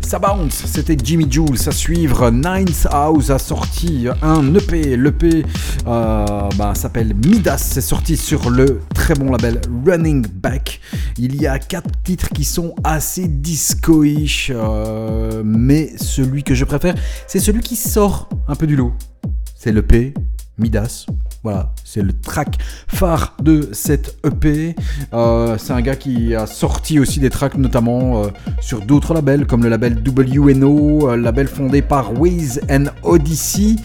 [0.00, 0.62] ça bounce.
[0.66, 2.30] C'était Jimmy Jules à suivre.
[2.30, 4.96] Ninth House a sorti un EP.
[4.96, 5.44] L'EP
[5.86, 6.24] euh,
[6.56, 7.58] bah, s'appelle Midas.
[7.58, 10.82] C'est sorti sur le très bon label Running Back.
[11.16, 14.52] Il y a quatre titres qui sont assez disco-ish.
[14.54, 16.94] euh, mais celui que je préfère,
[17.26, 18.92] c'est celui qui sort un peu du lot.
[19.56, 20.12] C'est l'EP
[20.58, 21.06] Midas.
[21.44, 22.58] Voilà, c'est le track
[22.88, 24.74] phare de cette EP.
[25.14, 28.28] Euh, c'est un gars qui a sorti aussi des tracks notamment euh,
[28.60, 33.76] sur d'autres labels comme le label WNO, euh, label fondé par Wiz and Odyssey.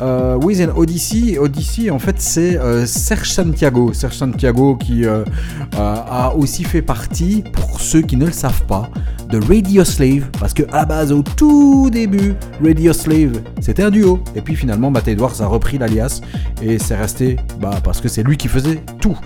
[0.00, 3.92] Wiz and Odyssey, Odyssey en fait c'est Serge Santiago.
[3.92, 8.88] Serge Santiago qui a aussi fait partie, pour ceux qui ne le savent pas,
[9.28, 10.28] de Radio Slave.
[10.38, 12.34] Parce que à la base, au tout début,
[12.64, 14.22] Radio Slave c'était un duo.
[14.36, 16.19] Et puis finalement, Matt Edwards a repris l'alias
[16.62, 19.16] et c'est resté bah, parce que c'est lui qui faisait tout.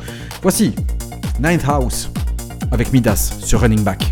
[0.42, 0.74] Voici
[1.40, 2.10] Ninth House
[2.70, 4.04] avec Midas sur Running Back.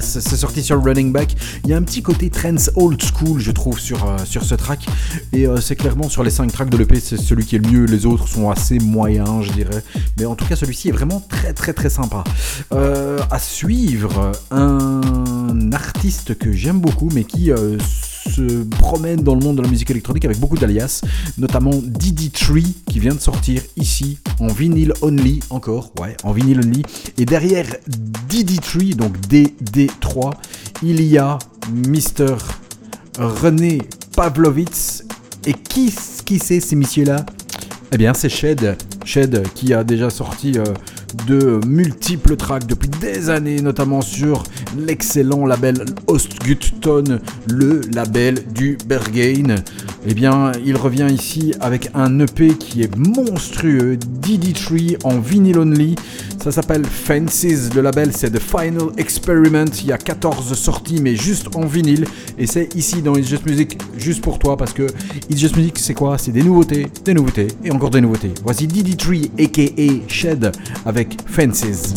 [0.00, 1.34] C'est sorti sur Running Back.
[1.64, 4.54] Il y a un petit côté trance old school, je trouve, sur, euh, sur ce
[4.54, 4.86] track.
[5.32, 7.70] Et euh, c'est clairement sur les 5 tracks de l'EP, c'est celui qui est le
[7.70, 7.84] mieux.
[7.84, 9.82] Les autres sont assez moyens, je dirais.
[10.18, 12.24] Mais en tout cas, celui-ci est vraiment très, très, très sympa.
[12.72, 17.50] Euh, à suivre, un artiste que j'aime beaucoup, mais qui
[18.78, 21.02] promène dans le monde de la musique électronique avec beaucoup d'alias,
[21.38, 26.60] notamment Didi Tree qui vient de sortir ici en vinyle only, encore, ouais, en vinyle
[26.60, 26.82] only.
[27.16, 27.66] Et derrière
[28.28, 30.32] Didi Tree, donc DD3,
[30.82, 31.38] il y a
[31.72, 32.36] Mr.
[33.18, 33.82] René
[34.14, 35.04] Pavlovitz.
[35.46, 35.94] Et qui,
[36.24, 37.24] qui c'est ces messieurs-là?
[37.92, 38.76] Eh bien, c'est Shed.
[39.04, 40.64] Shed qui a déjà sorti euh,
[41.26, 44.42] de multiples tracks depuis des années, notamment sur
[44.76, 49.56] l'excellent label Ostgutton, le label du Berghain.
[50.06, 55.94] Eh bien, il revient ici avec un EP qui est monstrueux, DD3 en vinyl only.
[56.42, 59.70] Ça s'appelle Fences, le label c'est The Final Experiment.
[59.82, 62.04] Il y a 14 sorties, mais juste en vinyle.
[62.38, 64.86] Et c'est ici dans It's Just Music, juste pour toi, parce que
[65.28, 66.16] It's Just Music, c'est quoi?
[66.16, 68.32] C'est des nouveautés, des nouveautés et encore des nouveautés.
[68.44, 70.52] Voici DD3 aka Shed
[70.86, 71.94] avec Fences.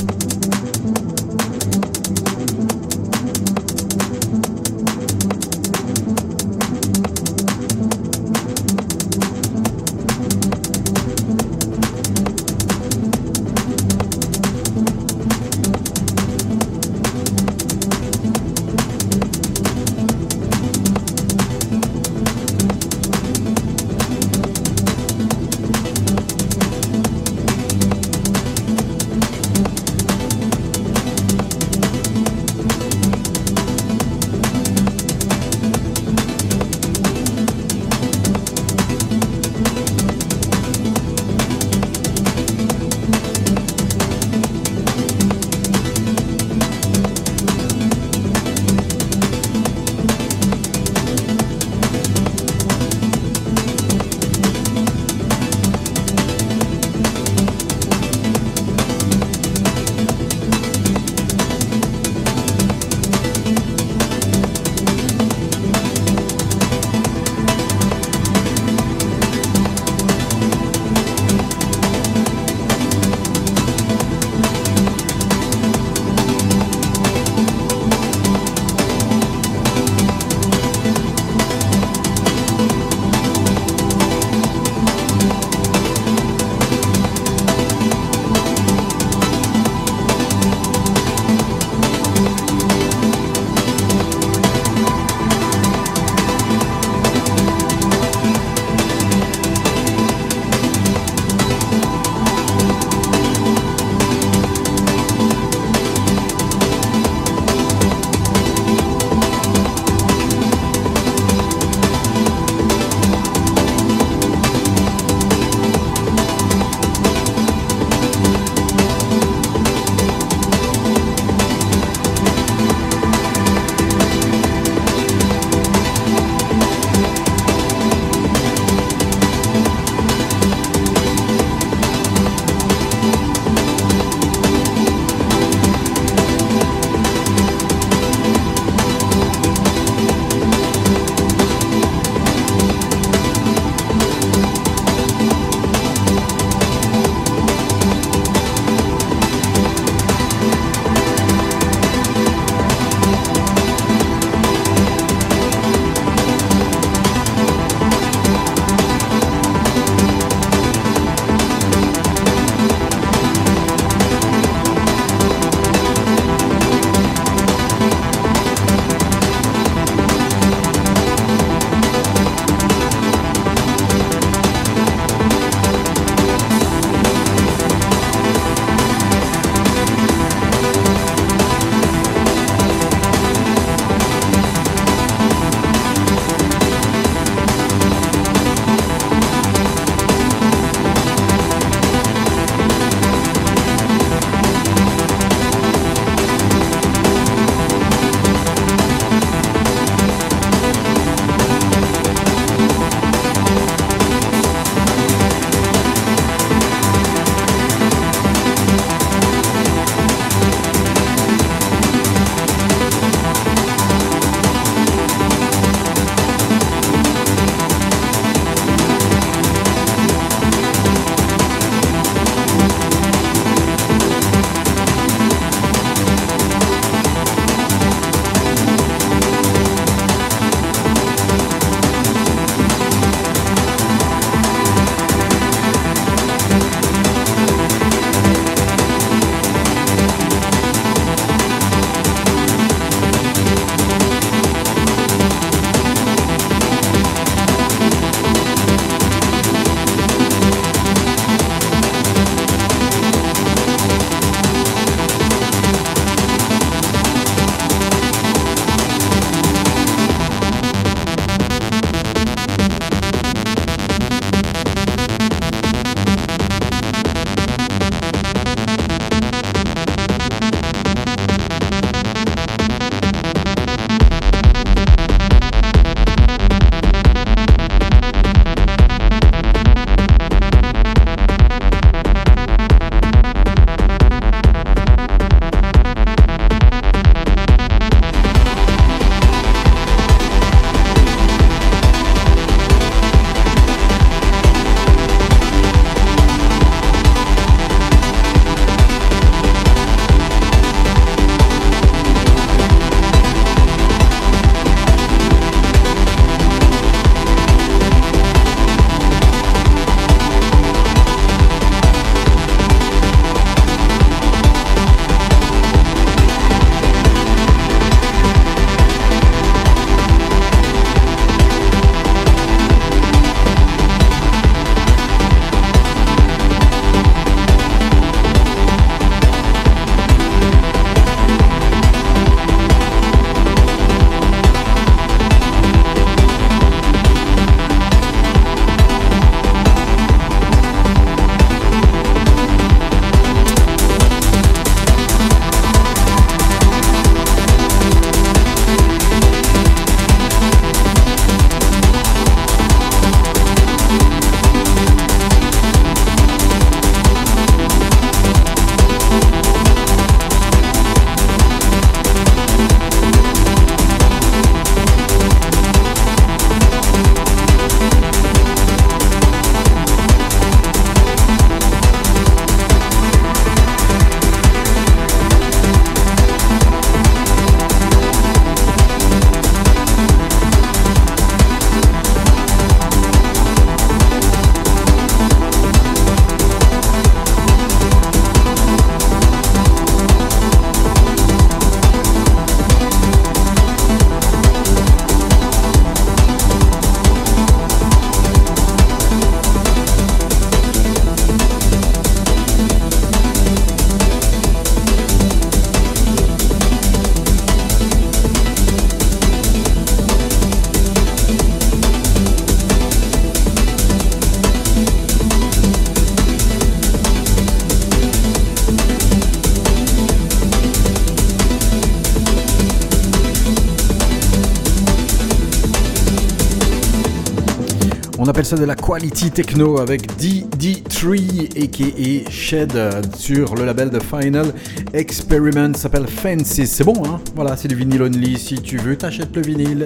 [428.51, 434.53] De la quality techno avec DD3 aka Shed euh, sur le label de Final
[434.93, 436.67] Experiment s'appelle Fancy.
[436.67, 437.21] C'est bon, hein?
[437.33, 438.37] Voilà, c'est du vinyle only.
[438.37, 439.85] Si tu veux, t'achètes le vinyle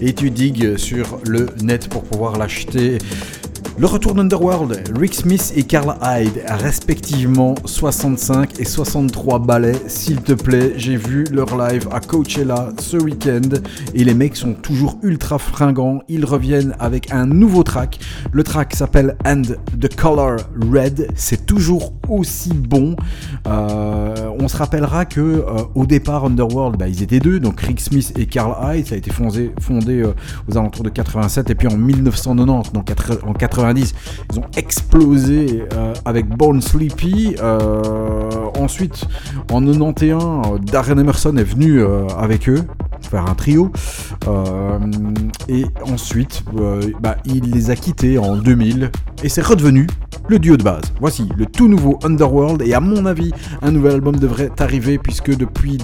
[0.00, 2.96] et tu digues sur le net pour pouvoir l'acheter.
[3.78, 10.32] Le retour d'Underworld, Rick Smith et Carl Hyde, respectivement 65 et 63 ballets, s'il te
[10.32, 10.72] plaît.
[10.76, 13.42] J'ai vu leur live à Coachella ce week-end
[13.92, 16.00] et les mecs sont toujours ultra fringants.
[16.08, 18.00] Ils reviennent avec un nouveau track.
[18.32, 19.42] Le track s'appelle And
[19.78, 20.36] the Color
[20.72, 21.08] Red.
[21.14, 22.96] C'est toujours aussi bon.
[23.46, 25.44] Euh, on se rappellera que euh,
[25.74, 28.86] au départ Underworld, bah, ils étaient deux, donc Rick Smith et Carl Hyde.
[28.86, 29.52] Ça a été fondé,
[30.00, 30.14] euh,
[30.48, 32.90] aux alentours de 87 et puis en 1990, donc
[33.22, 37.36] en 80 ils ont explosé euh, avec Born Sleepy.
[37.40, 39.04] Euh, ensuite,
[39.50, 41.82] en 91, euh, Darren Emerson est venu
[42.18, 42.64] avec eux
[43.02, 43.70] faire un trio.
[45.48, 46.42] et ensuite,
[47.00, 48.90] bah, il les a quittés en 2000
[49.22, 49.86] et c'est redevenu
[50.28, 50.82] le duo de base.
[51.00, 53.30] Voici le tout nouveau Underworld et à mon avis,
[53.62, 55.78] un nouvel album devrait arriver puisque depuis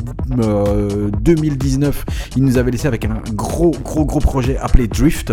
[1.22, 2.04] 2019,
[2.36, 5.32] il nous avait laissé avec un gros gros gros projet appelé Drift.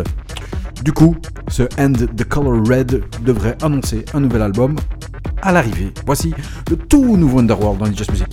[0.83, 1.15] Du coup,
[1.49, 4.75] ce End the Color Red devrait annoncer un nouvel album
[5.41, 5.93] à l'arrivée.
[6.05, 6.33] Voici
[6.69, 8.27] le tout nouveau Underworld dans les Just Music.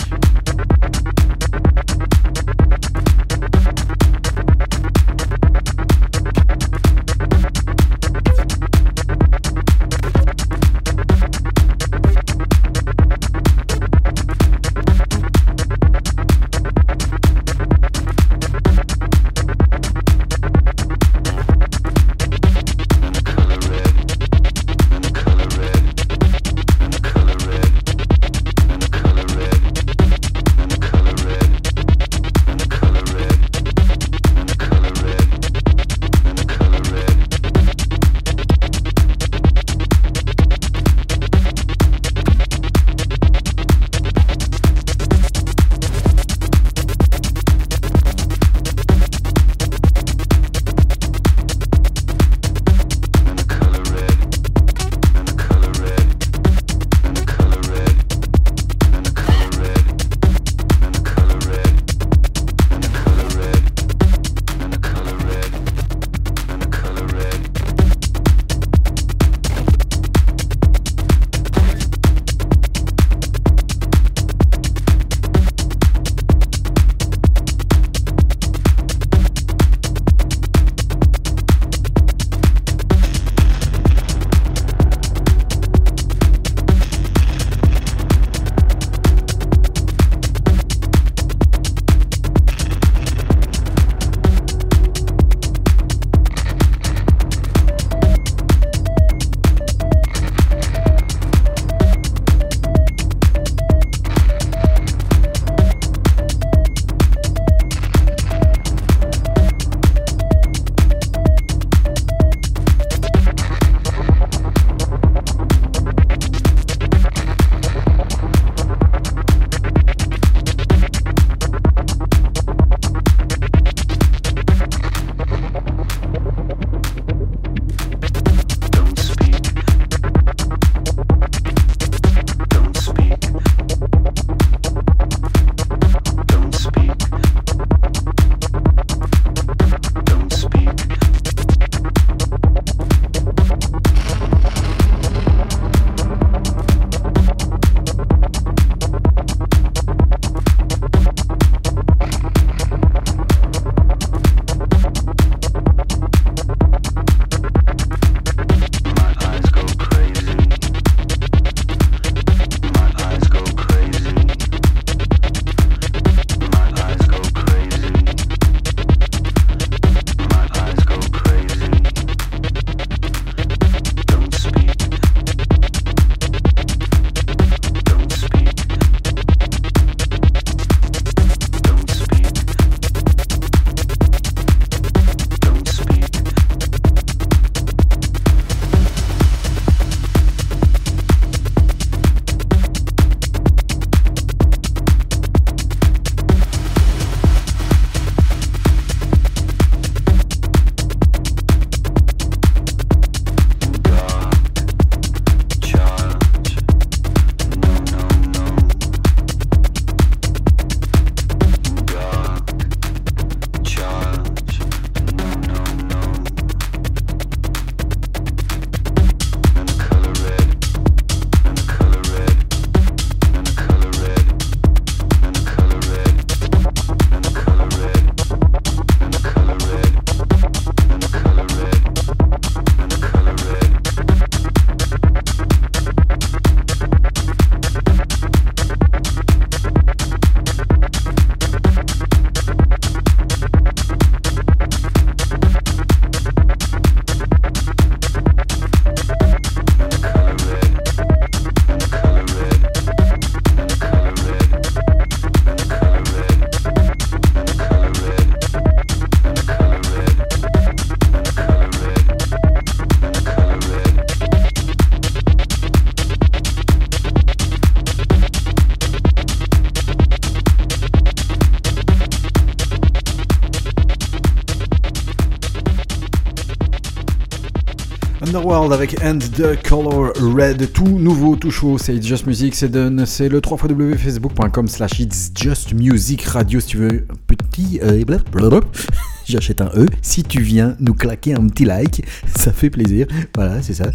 [278.36, 283.06] Underworld avec And the Color Red, tout nouveau, tout chaud, c'est Just Music, c'est done,
[283.06, 283.56] c'est le 3
[283.96, 288.04] facebook.com slash It's Just Music Radio si tu veux un petit euh,
[289.26, 292.04] j'achète un E, si tu viens nous claquer un petit like,
[292.36, 293.86] ça fait plaisir, voilà c'est ça,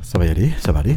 [0.00, 0.96] ça va y aller, ça va aller.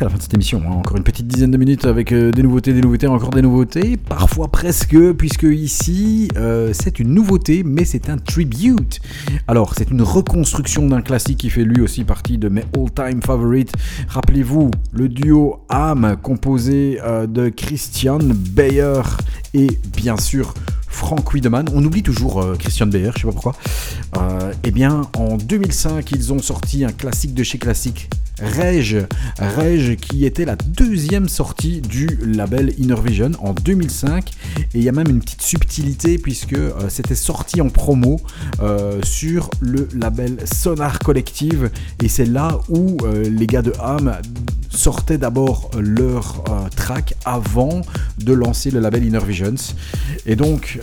[0.00, 0.62] À la fin de cette émission.
[0.66, 0.76] hein.
[0.76, 3.98] Encore une petite dizaine de minutes avec euh, des nouveautés, des nouveautés, encore des nouveautés.
[3.98, 9.00] Parfois presque, puisque ici, euh, c'est une nouveauté, mais c'est un tribute.
[9.46, 13.74] Alors, c'est une reconstruction d'un classique qui fait lui aussi partie de mes all-time favorites.
[14.08, 19.02] Rappelez-vous, le duo Am, composé euh, de Christian Bayer
[19.52, 20.54] et bien sûr
[20.88, 21.66] Frank Wiedemann.
[21.74, 23.54] On oublie toujours euh, Christian Bayer, je sais pas pourquoi.
[24.64, 28.08] Eh bien, en 2005, ils ont sorti un classique de chez Classique.
[28.42, 28.96] Rage,
[29.38, 34.30] Rage qui était la deuxième sortie du label Inner Vision en 2005
[34.74, 38.20] et il y a même une petite subtilité puisque euh, c'était sorti en promo
[38.62, 41.70] euh, sur le label Sonar Collective.
[42.02, 44.16] Et c'est là où euh, les gars de Ham
[44.70, 46.44] sortaient d'abord leur
[46.76, 47.80] track avant
[48.18, 49.74] de lancer le label Inner Visions
[50.26, 50.78] et donc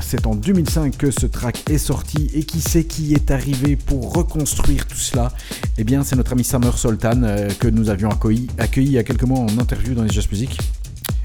[0.00, 2.30] c'est en 2005 que ce track est sorti.
[2.32, 5.30] Et qui sait qui est arrivé pour reconstruire tout cela?
[5.76, 8.98] Eh bien c'est notre ami Summer Sultan euh, que nous avions accueilli, accueilli il y
[8.98, 10.58] a quelques mois en interview dans les Just Music.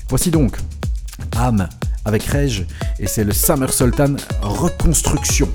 [0.10, 0.58] Voici donc
[1.38, 1.70] Am
[2.04, 2.68] avec Reg
[3.00, 5.48] et c'est le Summer Sultan reconstruction.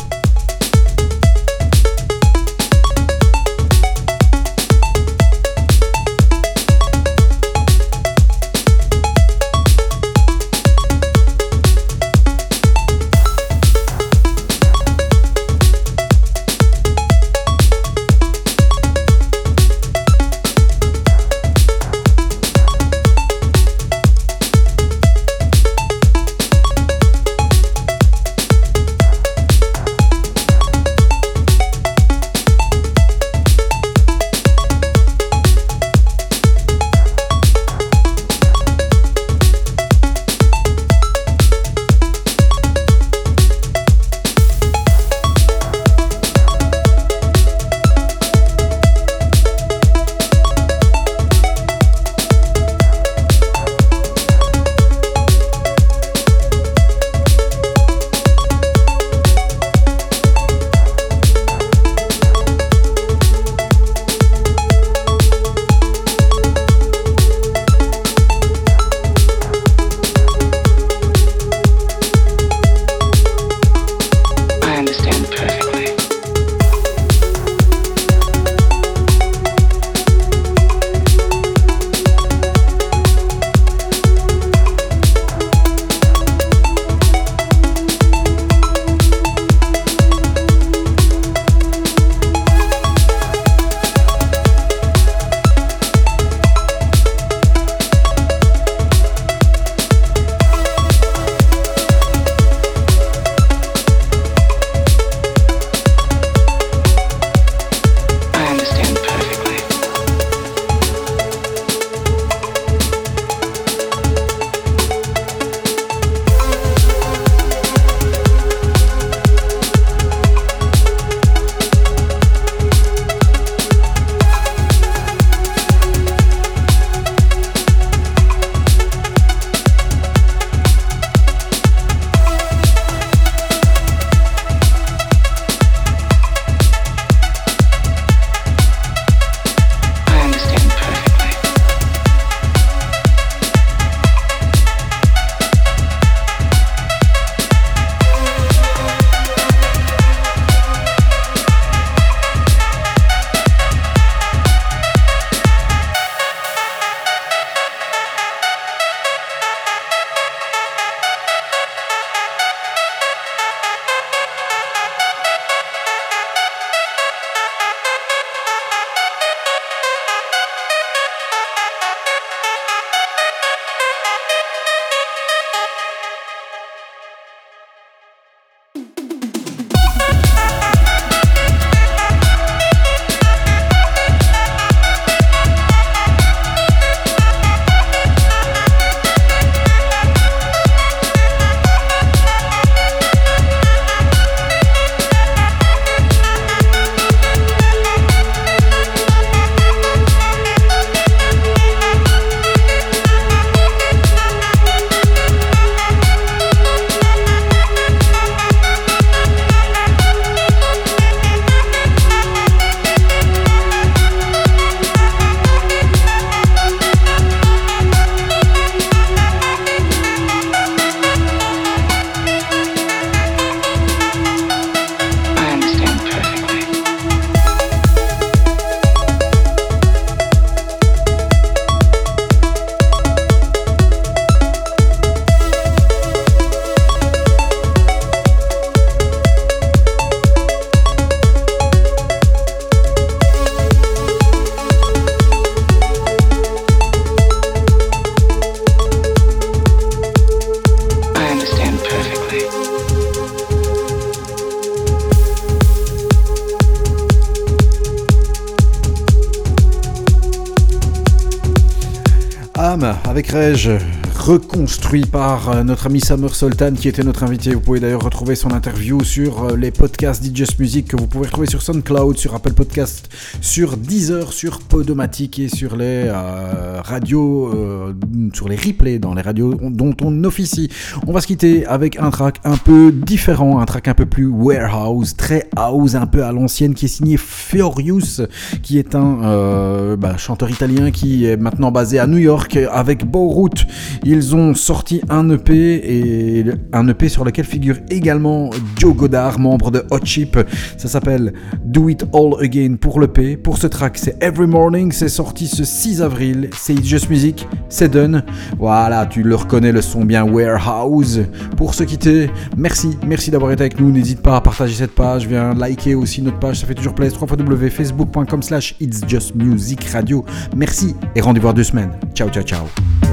[263.17, 263.79] Avec Reg,
[264.19, 267.55] reconstruit par euh, notre ami Summer Sultan qui était notre invité.
[267.55, 271.25] Vous pouvez d'ailleurs retrouver son interview sur euh, les podcasts Just Music que vous pouvez
[271.25, 273.09] retrouver sur SoundCloud, sur Apple Podcast,
[273.41, 277.95] sur Deezer, sur Podomatic et sur les euh, radios,
[278.35, 280.69] sur les replays dans les radios dont on officie.
[281.07, 284.27] On va se quitter avec un track un peu différent, un track un peu plus
[284.27, 288.27] warehouse, très house, un peu à l'ancienne, qui est signé Furious,
[288.67, 293.09] qui est un euh, bah, chanteur italien qui est maintenant basé à New York avec
[293.09, 293.65] Bowroot.
[294.05, 299.71] Ils ont sorti un EP et un EP sur lequel figure également Joe Godard, membre
[299.71, 300.37] de Hot Chip.
[300.79, 301.33] Ça s'appelle
[301.65, 303.37] Do It All Again pour l'EP.
[303.37, 304.91] Pour ce track, c'est Every Morning.
[304.91, 306.51] C'est sorti ce 6 avril.
[306.57, 307.47] C'est It's Just Music.
[307.69, 308.25] C'est done.
[308.59, 311.21] Voilà, tu le reconnais le son bien Warehouse.
[311.57, 313.93] Pour se quitter, merci, merci d'avoir été avec nous.
[313.93, 315.29] N'hésite pas à partager cette page.
[315.29, 316.59] Viens liker aussi notre page.
[316.59, 317.17] Ça fait toujours plaisir.
[317.23, 318.43] www.facebook.com
[318.81, 320.25] It's Just Music Radio.
[320.57, 321.93] Merci et rendez-vous dans deux semaines.
[322.15, 323.06] Ciao, ciao, ciao.